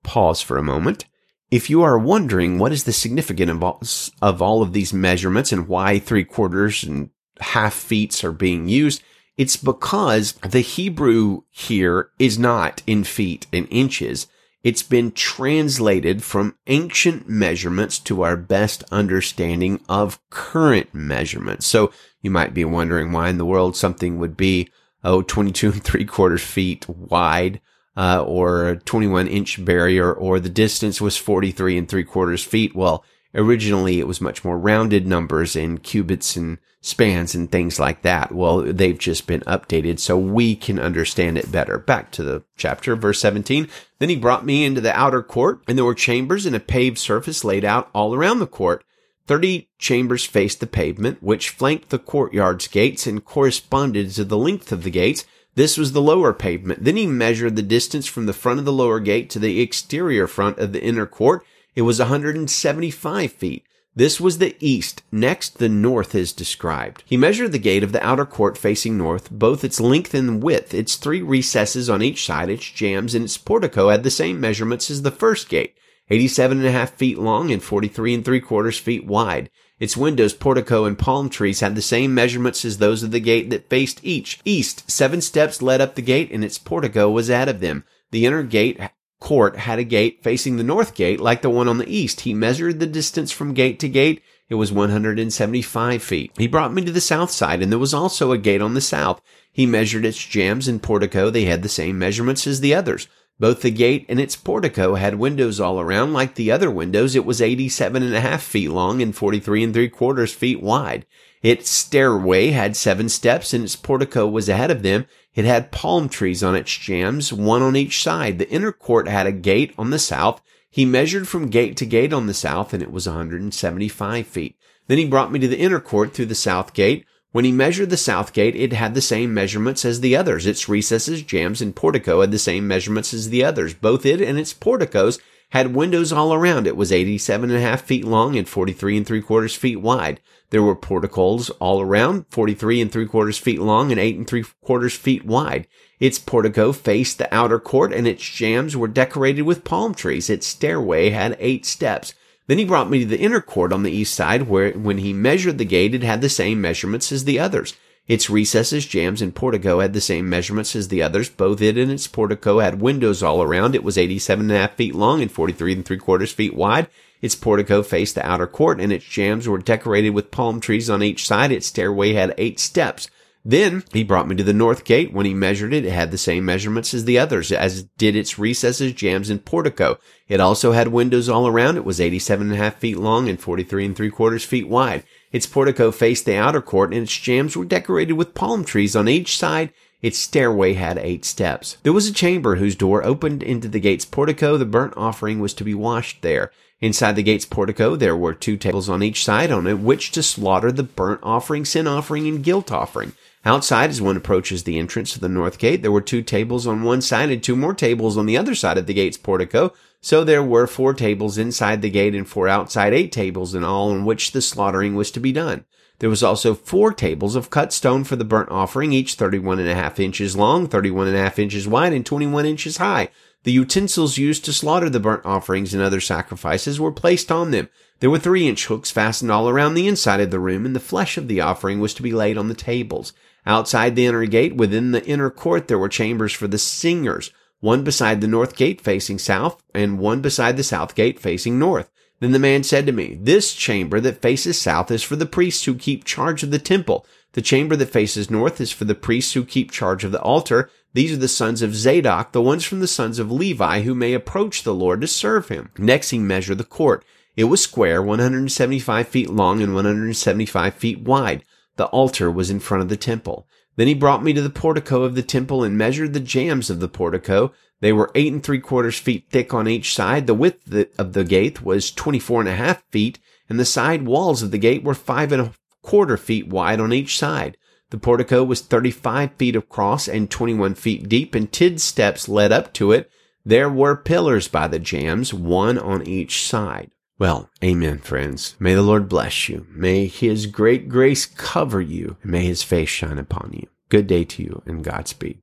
pause 0.05 0.41
for 0.41 0.57
a 0.57 0.63
moment. 0.63 1.07
If 1.51 1.69
you 1.69 1.83
are 1.83 1.99
wondering 1.99 2.59
what 2.59 2.73
is 2.73 2.85
the 2.85 2.93
significance 2.93 4.11
of 4.23 4.41
all, 4.43 4.63
of 4.63 4.73
these 4.73 4.93
measurements 4.93 5.53
and 5.53 5.69
why 5.69 5.99
three 5.99 6.25
quarters 6.25 6.85
and 6.85 7.11
half 7.41 7.75
feet 7.75 8.23
are 8.25 8.33
being 8.33 8.69
used, 8.69 9.03
it's 9.37 9.57
because 9.57 10.33
the 10.35 10.61
Hebrew 10.61 11.43
here 11.51 12.11
is 12.19 12.39
not 12.39 12.83
in 12.87 13.05
feet 13.05 13.47
and 13.53 13.67
inches. 13.71 14.29
It's 14.63 14.83
been 14.83 15.13
translated 15.13 16.23
from 16.23 16.57
ancient 16.67 17.29
measurements 17.29 17.99
to 18.01 18.23
our 18.23 18.37
best 18.37 18.83
understanding 18.91 19.81
of 19.89 20.19
current 20.31 20.95
measurements. 20.95 21.67
So 21.67 21.93
you 22.23 22.31
might 22.31 22.55
be 22.55 22.65
wondering 22.65 23.13
why 23.13 23.29
in 23.29 23.39
the 23.39 23.45
world 23.45 23.77
something 23.77 24.19
would 24.19 24.37
be, 24.37 24.69
oh, 25.03 25.21
22 25.21 25.73
and 25.73 25.85
three 25.85 26.05
quarters 26.07 26.43
feet 26.43 26.89
wide 26.89 27.61
uh, 27.97 28.23
or 28.23 28.69
a 28.69 28.77
21 28.77 29.27
inch 29.29 29.65
barrier, 29.65 30.13
or 30.13 30.41
the 30.41 30.49
distance 30.49 31.01
was 31.01 31.17
43 31.17 31.79
and 31.79 31.89
three 31.89 32.05
quarters 32.05 32.45
feet. 32.45 32.75
Well, 32.75 33.05
originally 33.35 34.01
it 34.01 34.07
was 34.07 34.21
much 34.21 34.45
more 34.45 34.59
rounded 34.59 35.07
numbers 35.07 35.57
in 35.57 35.79
cubits 35.79 36.37
and 36.37 36.59
spans 36.81 37.35
and 37.35 37.51
things 37.51 37.81
like 37.81 38.03
that. 38.03 38.31
Well, 38.33 38.61
they've 38.61 38.99
just 38.99 39.27
been 39.27 39.41
updated 39.41 39.99
so 39.99 40.19
we 40.19 40.55
can 40.55 40.79
understand 40.79 41.39
it 41.39 41.51
better. 41.51 41.79
Back 41.79 42.11
to 42.13 42.23
the 42.23 42.45
chapter, 42.57 42.95
verse 42.95 43.21
17. 43.21 43.69
Then 43.99 44.09
he 44.11 44.17
brought 44.17 44.45
me 44.45 44.65
into 44.65 44.83
the 44.83 44.97
outer 44.97 45.23
court 45.23 45.63
and 45.67 45.79
there 45.79 45.85
were 45.85 45.95
chambers 45.95 46.45
and 46.45 46.55
a 46.55 46.61
paved 46.61 46.99
surface 46.99 47.43
laid 47.43 47.65
out 47.65 47.89
all 47.95 48.15
around 48.15 48.39
the 48.39 48.47
court. 48.47 48.85
Thirty 49.27 49.71
chambers 49.79 50.27
faced 50.27 50.61
the 50.61 50.67
pavement, 50.67 51.23
which 51.23 51.49
flanked 51.49 51.89
the 51.89 51.99
courtyard's 51.99 52.69
gates 52.69 53.07
and 53.07 53.25
corresponded 53.25 54.11
to 54.11 54.25
the 54.25 54.37
length 54.37 54.71
of 54.71 54.83
the 54.83 54.91
gates 54.91 55.25
this 55.55 55.79
was 55.79 55.93
the 55.93 56.03
lower 56.03 56.33
pavement. 56.33 56.85
Then 56.85 56.97
he 56.97 57.07
measured 57.07 57.57
the 57.57 57.63
distance 57.63 58.07
from 58.07 58.27
the 58.27 58.33
front 58.33 58.59
of 58.59 58.65
the 58.65 58.73
lower 58.73 59.01
gate 59.01 59.31
to 59.31 59.39
the 59.39 59.61
exterior 59.61 60.27
front 60.27 60.59
of 60.59 60.73
the 60.73 60.83
inner 60.83 61.07
court. 61.07 61.45
It 61.75 61.83
was 61.83 61.99
175 61.99 63.33
feet. 63.33 63.65
This 63.97 64.21
was 64.21 64.39
the 64.39 64.57
east. 64.59 65.03
Next, 65.13 65.59
the 65.59 65.69
north 65.69 66.17
is 66.17 66.33
described. 66.33 67.05
He 67.07 67.17
measured 67.17 67.53
the 67.53 67.61
gate 67.61 67.85
of 67.85 67.93
the 67.93 68.05
outer 68.05 68.27
court 68.27 68.59
facing 68.59 68.99
north, 68.99 69.31
both 69.31 69.63
its 69.63 69.81
length 69.81 70.15
and 70.15 70.43
width, 70.43 70.75
its 70.75 70.97
three 70.97 71.23
recesses 71.23 71.89
on 71.89 72.03
each 72.03 72.27
side, 72.27 72.51
its 72.51 72.69
jambs, 72.69 73.15
and 73.15 73.25
its 73.25 73.39
portico 73.39 73.91
had 73.91 74.03
the 74.03 74.11
same 74.11 74.41
measurements 74.41 74.91
as 74.91 75.03
the 75.03 75.13
first 75.13 75.49
gate, 75.49 75.75
87 76.11 76.59
and 76.59 76.67
a 76.67 76.73
half 76.73 76.95
feet 76.95 77.19
long 77.19 77.53
and 77.53 77.63
43 77.63 78.15
and 78.15 78.25
three 78.25 78.41
quarters 78.41 78.79
feet 78.79 79.07
wide. 79.07 79.49
Its 79.85 79.99
windows, 79.99 80.33
portico, 80.33 80.87
and 80.87 80.99
palm 80.99 81.29
trees 81.29 81.61
had 81.61 81.75
the 81.75 81.83
same 81.83 82.15
measurements 82.15 82.65
as 82.65 82.79
those 82.79 83.03
of 83.03 83.11
the 83.11 83.21
gate 83.21 83.51
that 83.51 83.69
faced 83.69 84.01
each. 84.03 84.41
East, 84.43 84.91
seven 84.91 85.21
steps 85.21 85.61
led 85.61 85.79
up 85.79 85.95
the 85.95 86.01
gate, 86.01 86.31
and 86.33 86.43
its 86.43 86.57
portico 86.57 87.11
was 87.11 87.29
out 87.29 87.51
of 87.51 87.61
them. 87.61 87.85
The 88.11 88.25
inner 88.25 88.43
gate 88.43 88.81
court 89.21 89.57
had 89.57 89.79
a 89.79 89.85
gate 89.85 90.23
facing 90.23 90.57
the 90.57 90.65
north 90.65 90.95
gate 90.95 91.21
like 91.21 91.43
the 91.43 91.51
one 91.51 91.69
on 91.69 91.77
the 91.77 91.95
east. 91.95 92.23
He 92.23 92.33
measured 92.33 92.81
the 92.81 92.87
distance 92.87 93.31
from 93.31 93.53
gate 93.53 93.79
to 93.81 93.89
gate. 93.91 94.23
It 94.49 94.55
was 94.55 94.73
175 94.73 96.03
feet. 96.03 96.33
He 96.39 96.47
brought 96.47 96.73
me 96.73 96.83
to 96.87 96.93
the 96.93 97.03
south 97.03 97.31
side, 97.31 97.61
and 97.61 97.71
there 97.71 97.79
was 97.79 97.93
also 97.93 98.33
a 98.33 98.39
gate 98.39 98.63
on 98.63 98.73
the 98.73 98.81
south. 98.81 99.21
He 99.53 99.67
measured 99.67 100.07
its 100.07 100.17
jambs 100.17 100.67
and 100.67 100.83
portico. 100.83 101.29
They 101.29 101.45
had 101.45 101.61
the 101.61 101.69
same 101.69 101.99
measurements 101.99 102.47
as 102.47 102.61
the 102.61 102.75
others. 102.75 103.07
Both 103.41 103.63
the 103.63 103.71
gate 103.71 104.07
and 104.09 104.21
its 104.21 104.37
portico 104.37 104.95
had 104.95 105.17
windows 105.17 105.59
all 105.59 105.81
around. 105.81 106.13
Like 106.13 106.37
the 106.37 106.53
other 106.53 106.71
windows, 106.71 107.17
it 107.17 107.25
was 107.25 107.43
87 107.43 108.03
and 108.03 108.15
a 108.15 108.21
half 108.21 108.43
feet 108.43 108.69
long 108.69 109.03
and 109.03 109.15
43 109.15 109.65
and 109.65 109.75
three 109.75 109.89
quarters 109.89 110.33
feet 110.33 110.63
wide. 110.63 111.05
Its 111.43 111.69
stairway 111.69 112.51
had 112.51 112.77
seven 112.77 113.09
steps 113.09 113.53
and 113.53 113.65
its 113.65 113.77
portico 113.77 114.27
was 114.27 114.49
ahead 114.49 114.71
of 114.71 114.83
them. 114.83 115.07
It 115.35 115.45
had 115.45 115.73
palm 115.73 116.09
trees 116.09 116.45
on 116.45 116.55
its 116.55 116.77
jambs, 116.77 117.33
one 117.33 117.61
on 117.61 117.77
each 117.77 118.03
side. 118.03 118.39
The 118.39 118.49
inner 118.51 118.73
court 118.73 119.09
had 119.09 119.27
a 119.27 119.33
gate 119.33 119.75
on 119.77 119.91
the 119.91 119.99
south. 119.99 120.41
He 120.71 120.85
measured 120.85 121.27
from 121.27 121.51
gate 121.51 121.77
to 121.79 121.87
gate 121.87 122.13
on 122.13 122.27
the 122.27 122.35
south 122.35 122.73
and 122.73 122.83
it 122.83 122.93
was 122.93 123.07
a 123.07 123.11
175 123.11 124.27
feet. 124.27 124.57
Then 124.87 124.99
he 124.99 125.07
brought 125.07 125.33
me 125.33 125.39
to 125.41 125.49
the 125.49 125.59
inner 125.59 125.81
court 125.81 126.15
through 126.15 126.27
the 126.27 126.35
south 126.35 126.73
gate. 126.73 127.05
When 127.35 127.45
he 127.45 127.51
measured 127.51 127.91
the 127.91 127.97
south 127.97 128.33
gate, 128.33 128.55
it 128.55 128.73
had 128.73 128.95
the 128.95 129.01
same 129.01 129.35
measurements 129.35 129.85
as 129.85 130.01
the 130.01 130.15
others. 130.15 130.47
Its 130.47 130.69
recesses, 130.69 131.21
jambs, 131.21 131.61
and 131.61 131.75
portico 131.75 132.21
had 132.21 132.31
the 132.31 132.39
same 132.39 132.69
measurements 132.69 133.13
as 133.13 133.29
the 133.29 133.43
others. 133.43 133.75
Both 133.75 134.07
it 134.07 134.21
and 134.21 134.39
its 134.39 134.53
porticos 134.55 135.19
had 135.51 135.75
windows 135.75 136.13
all 136.13 136.33
around. 136.33 136.69
It 136.69 136.77
was 136.77 136.93
87 136.93 137.51
and 137.51 137.59
a 137.59 137.61
half 137.61 137.83
feet 137.83 138.05
long 138.05 138.37
and 138.37 138.49
43 138.49 138.99
and 138.99 139.05
three 139.05 139.21
quarters 139.21 139.57
feet 139.57 139.81
wide. 139.81 140.21
There 140.51 140.63
were 140.63 140.77
porticos 140.77 141.51
all 141.59 141.81
around, 141.81 142.27
43 142.31 142.81
and 142.81 142.93
three 142.93 143.07
quarters 143.07 143.37
feet 143.37 143.61
long 143.61 143.91
and 143.91 143.99
eight 143.99 144.17
and 144.17 144.29
three 144.29 144.45
quarters 144.63 144.95
feet 144.95 145.25
wide. 145.25 145.67
Its 145.99 146.21
portico 146.21 146.71
faced 146.71 147.19
the 147.19 147.35
outer 147.35 147.59
court 147.59 147.93
and 147.93 148.07
its 148.07 148.23
jambs 148.23 148.77
were 148.77 148.87
decorated 148.87 149.43
with 149.43 149.65
palm 149.65 149.93
trees. 149.93 150.31
Its 150.31 150.47
stairway 150.47 151.11
had 151.11 151.37
eight 151.41 151.67
steps. 151.67 152.15
Then 152.47 152.59
he 152.59 152.65
brought 152.65 152.91
me 152.91 153.01
to 153.01 153.07
the 153.07 153.19
inner 153.19 153.41
court 153.41 153.73
on 153.73 153.83
the 153.83 153.93
east 153.93 154.15
side, 154.15 154.49
where 154.49 154.73
when 154.73 154.99
he 154.99 155.13
measured 155.13 155.59
the 155.59 155.65
gate, 155.65 155.95
it 155.95 156.03
had 156.03 156.21
the 156.21 156.29
same 156.29 156.61
measurements 156.61 157.11
as 157.11 157.25
the 157.25 157.39
others. 157.39 157.75
Its 158.07 158.29
recesses, 158.29 158.85
jambs, 158.85 159.23
and 159.23 159.35
portico 159.35 159.81
had 159.81 159.95
the 159.95 160.01
same 160.01 160.29
measurements 160.29 160.77
as 160.77 160.89
the 160.89 161.03
others. 161.03 161.31
Both 161.31 161.63
it 161.63 161.79
and 161.79 161.91
its 161.91 162.07
portico 162.07 162.59
had 162.59 162.83
windows 162.83 163.23
all 163.23 163.43
around. 163.43 163.75
It 163.75 163.83
was 163.83 163.97
eighty-seven 163.97 164.51
and 164.51 164.57
a 164.57 164.61
half 164.61 164.75
feet 164.75 164.95
long 164.95 165.23
and 165.23 165.33
43 165.33 165.73
and 165.73 165.87
three 165.87 165.97
quarters 165.97 166.31
feet 166.31 166.55
wide. 166.55 166.89
Its 167.23 167.35
portico 167.35 167.83
faced 167.83 168.15
the 168.15 168.27
outer 168.27 168.47
court 168.47 168.79
and 168.79 168.93
its 168.93 169.07
jambs 169.07 169.49
were 169.49 169.57
decorated 169.57 170.11
with 170.11 170.31
palm 170.31 170.61
trees 170.61 170.91
on 170.91 171.03
each 171.03 171.27
side. 171.27 171.51
Its 171.51 171.69
stairway 171.69 172.13
had 172.13 172.35
eight 172.37 172.61
steps. 172.61 173.09
Then 173.47 173.85
he 173.93 174.05
brought 174.05 174.27
me 174.27 174.37
to 174.37 174.43
the 174.43 174.55
north 174.55 174.85
gate. 174.85 175.13
When 175.13 175.27
he 175.27 175.35
measured 175.35 175.75
it, 175.75 175.85
it 175.85 175.93
had 175.93 176.11
the 176.11 176.17
same 176.19 176.47
measurements 176.47 176.95
as 176.95 177.05
the 177.05 177.19
others, 177.19 177.53
as 177.53 177.85
did 177.99 178.17
its 178.17 178.39
recesses, 178.39 178.95
jambs, 178.95 179.29
and 179.29 179.45
portico. 179.45 179.99
It 180.29 180.41
also 180.41 180.73
had 180.73 180.89
windows 180.89 181.29
all 181.29 181.47
around. 181.47 181.77
It 181.77 181.85
was 181.85 182.01
eighty-seven 182.01 182.47
and 182.47 182.59
a 182.59 182.63
half 182.63 182.77
feet 182.77 182.97
long 182.97 183.29
and 183.29 183.39
43 183.39 183.85
and 183.85 183.97
three 183.97 184.11
quarters 184.11 184.45
feet 184.45 184.67
wide. 184.67 185.05
Its 185.31 185.45
portico 185.45 185.91
faced 185.91 186.25
the 186.25 186.37
outer 186.37 186.63
court 186.63 186.95
and 186.95 187.03
its 187.03 187.19
jambs 187.19 187.55
were 187.55 187.67
decorated 187.67 188.15
with 188.15 188.35
palm 188.35 188.65
trees 188.65 188.97
on 188.97 189.09
each 189.09 189.37
side. 189.37 189.73
Its 190.01 190.19
stairway 190.19 190.75
had 190.75 190.99
eight 190.99 191.25
steps. 191.25 191.77
There 191.83 191.93
was 191.93 192.07
a 192.07 192.13
chamber 192.13 192.57
whose 192.57 192.77
door 192.77 193.05
opened 193.05 193.43
into 193.43 193.69
the 193.69 193.81
gate's 193.81 194.05
portico. 194.05 194.57
The 194.57 194.65
burnt 194.65 194.95
offering 194.97 195.41
was 195.41 195.53
to 195.55 195.65
be 195.65 195.75
washed 195.75 196.23
there. 196.23 196.51
Inside 196.81 197.17
the 197.17 197.23
gate's 197.23 197.47
portico, 197.47 197.97
there 197.97 198.17
were 198.17 198.35
two 198.35 198.57
tables 198.57 198.89
on 198.89 199.03
each 199.03 199.25
side 199.25 199.51
on 199.51 199.67
it, 199.67 199.79
which 199.79 200.13
to 200.13 200.23
slaughter 200.23 200.71
the 200.71 200.83
burnt 200.83 201.21
offering, 201.23 201.65
sin 201.65 201.87
offering, 201.87 202.27
and 202.27 202.45
guilt 202.45 202.71
offering. 202.71 203.15
Outside, 203.47 203.91
as 203.91 204.01
one 204.01 204.17
approaches 204.17 204.63
the 204.63 204.79
entrance 204.79 205.13
to 205.13 205.21
the 205.21 205.29
north 205.29 205.59
gate, 205.59 205.83
there 205.83 205.93
were 205.93 206.01
two 206.01 206.23
tables 206.23 206.67
on 206.67 206.83
one 206.83 207.03
side 207.03 207.31
and 207.31 207.43
two 207.43 207.57
more 207.57 207.75
tables 207.75 208.17
on 208.17 208.25
the 208.25 208.39
other 208.39 208.55
side 208.55 208.79
of 208.79 208.87
the 208.87 208.95
gate's 208.95 209.19
portico. 209.19 209.73
So 210.01 210.25
there 210.25 210.43
were 210.43 210.67
four 210.67 210.95
tables 210.95 211.37
inside 211.37 211.83
the 211.83 211.91
gate 211.91 212.15
and 212.15 212.27
four 212.27 212.49
outside, 212.49 212.95
eight 212.95 213.13
tables 213.13 213.55
in 213.55 213.63
all 213.63 213.91
on 213.91 214.07
which 214.07 214.33
the 214.33 214.41
slaughtering 214.41 214.95
was 214.95 215.11
to 215.11 215.21
be 215.21 215.31
done. 215.31 215.67
There 215.99 216.11
was 216.11 216.23
also 216.23 216.55
four 216.55 216.93
tables 216.93 217.37
of 217.37 217.51
cut 217.51 217.73
stone 217.73 218.03
for 218.05 218.17
the 218.17 218.25
burnt 218.25 218.51
offering, 218.51 218.93
each 218.93 219.15
thirty-one 219.15 219.59
and 219.59 219.69
a 219.69 219.75
half 219.75 220.01
inches 220.01 220.37
long, 220.37 220.67
thirty-one 220.67 221.07
and 221.07 221.17
a 221.17 221.23
half 221.23 221.39
inches 221.39 221.69
wide, 221.69 221.93
and 221.93 222.05
21 222.05 222.47
inches 222.47 222.79
high. 222.79 223.11
The 223.45 223.53
utensils 223.53 224.17
used 224.17 224.45
to 224.47 224.55
slaughter 224.55 224.89
the 224.89 225.01
burnt 225.01 225.25
offerings 225.27 225.75
and 225.75 225.83
other 225.83 226.01
sacrifices 226.01 226.81
were 226.81 226.91
placed 226.91 227.31
on 227.31 227.51
them. 227.51 227.69
There 228.01 228.11
were 228.11 228.19
three 228.19 228.49
inch 228.49 228.67
hooks 228.67 228.91
fastened 228.91 229.31
all 229.31 229.49
around 229.49 229.75
the 229.75 229.87
inside 229.87 230.21
of 230.21 230.31
the 230.31 230.41
room, 230.41 230.65
and 230.65 230.75
the 230.75 230.81
flesh 230.81 231.19
of 231.19 231.29
the 231.29 231.43
offering 231.43 231.79
was 231.79 231.93
to 231.95 232.03
be 232.03 232.13
laid 232.13 232.39
on 232.39 232.49
the 232.49 232.55
tables. 232.55 233.13
Outside 233.47 233.95
the 233.95 234.07
inner 234.07 234.25
gate, 234.27 234.57
within 234.57 234.93
the 234.93 235.05
inner 235.05 235.31
court, 235.31 235.69
there 235.69 235.79
were 235.79 235.89
chambers 235.89 236.33
for 236.33 236.49
the 236.49 236.59
singers, 236.59 237.31
one 237.61 237.85
beside 237.85 238.21
the 238.21 238.27
north 238.27 238.57
gate 238.57 238.81
facing 238.81 239.19
south, 239.19 239.63
and 239.75 239.99
one 239.99 240.21
beside 240.21 240.57
the 240.57 240.63
south 240.63 240.95
gate 240.95 241.19
facing 241.19 241.59
north. 241.59 241.91
Then 242.21 242.33
the 242.33 242.39
man 242.39 242.63
said 242.63 242.87
to 242.87 242.93
me, 242.93 243.19
This 243.21 243.55
chamber 243.55 244.01
that 244.01 244.23
faces 244.23 244.61
south 244.61 244.91
is 244.91 245.03
for 245.03 245.17
the 245.17 245.27
priests 245.27 245.65
who 245.65 245.75
keep 245.75 246.05
charge 246.05 246.43
of 246.43 246.51
the 246.51 246.59
temple. 246.59 247.05
The 247.33 247.43
chamber 247.43 247.77
that 247.77 247.91
faces 247.91 248.31
north 248.31 248.61
is 248.61 248.71
for 248.71 248.85
the 248.85 248.95
priests 248.95 249.33
who 249.33 249.45
keep 249.45 249.71
charge 249.71 250.05
of 250.05 250.13
the 250.13 250.23
altar. 250.23 250.71
These 250.95 251.13
are 251.13 251.19
the 251.19 251.29
sons 251.29 251.61
of 251.61 251.75
Zadok, 251.75 252.33
the 252.33 252.41
ones 252.41 252.65
from 252.65 252.81
the 252.81 252.87
sons 252.87 253.19
of 253.19 253.33
Levi 253.33 253.83
who 253.83 253.95
may 253.95 254.15
approach 254.15 254.63
the 254.63 254.75
Lord 254.75 255.01
to 255.01 255.09
serve 255.09 255.49
him. 255.49 255.71
Next 255.77 256.11
he 256.11 256.19
measured 256.19 256.59
the 256.59 256.65
court. 256.65 257.05
It 257.37 257.45
was 257.45 257.61
square, 257.61 258.01
175 258.01 259.09
feet 259.09 259.29
long 259.29 259.61
and 259.61 259.75
175 259.75 260.75
feet 260.75 261.01
wide. 261.01 261.45
The 261.77 261.87
altar 261.87 262.31
was 262.31 262.51
in 262.51 262.61
front 262.61 262.83
of 262.83 262.89
the 262.89 262.97
temple. 262.97 263.47
Then 263.77 263.89
he 263.89 263.95
brought 263.95 264.23
me 264.23 264.33
to 264.33 264.43
the 264.43 264.51
portico 264.51 265.03
of 265.03 265.15
the 265.15 265.23
temple 265.23 265.65
and 265.65 265.77
measured 265.77 266.13
the 266.13 266.21
jambs 266.21 266.71
of 266.71 266.81
the 266.81 266.89
portico. 266.89 267.53
They 267.81 267.93
were 267.93 268.13
eight 268.15 268.33
and 268.33 268.43
three 268.43 268.61
quarters 268.61 268.99
feet 268.99 269.27
thick 269.31 269.53
on 269.53 269.67
each 269.67 269.95
side. 269.95 270.27
The 270.27 270.35
width 270.35 270.73
of 270.99 271.13
the 271.13 271.25
gate 271.25 271.63
was 271.63 271.91
twenty-four 271.91 272.41
and 272.41 272.49
a 272.49 272.55
half 272.55 272.85
feet, 272.91 273.19
and 273.49 273.59
the 273.59 273.65
side 273.65 274.07
walls 274.07 274.43
of 274.43 274.53
the 274.53 274.59
gate 274.59 274.85
were 274.85 274.95
five 274.95 275.33
and 275.33 275.43
a 275.43 275.53
quarter 275.83 276.17
feet 276.17 276.49
wide 276.49 276.81
on 276.81 276.93
each 276.93 277.19
side. 277.19 277.57
The 277.91 277.99
portico 277.99 278.43
was 278.43 278.61
35 278.61 279.35
feet 279.35 279.55
across 279.55 280.09
and 280.09 280.31
21 280.31 280.75
feet 280.75 281.09
deep, 281.09 281.35
and 281.35 281.53
ten 281.53 281.79
steps 281.79 282.29
led 282.29 282.51
up 282.51 282.73
to 282.75 282.93
it. 282.93 283.11
There 283.45 283.69
were 283.69 283.95
pillars 283.95 284.49
by 284.49 284.69
the 284.69 284.79
jambs, 284.79 285.35
one 285.35 285.79
on 285.79 286.07
each 286.07 286.45
side. 286.47 286.93
Well, 287.17 287.49
amen, 287.63 287.99
friends. 287.99 288.57
May 288.59 288.75
the 288.75 288.83
Lord 288.83 289.09
bless 289.09 289.49
you. 289.49 289.67
May 289.71 290.07
his 290.07 290.47
great 290.47 290.89
grace 290.89 291.27
cover 291.27 291.81
you, 291.81 292.17
and 292.23 292.33
may 292.33 292.45
his 292.45 292.65
face 292.65 292.89
shine 292.89 293.19
upon 293.19 293.53
you. 293.53 293.69
Good 293.89 294.09
day 294.09 294.25
to 294.25 294.43
you, 294.43 294.63
and 294.67 294.83
Godspeed. 294.83 295.39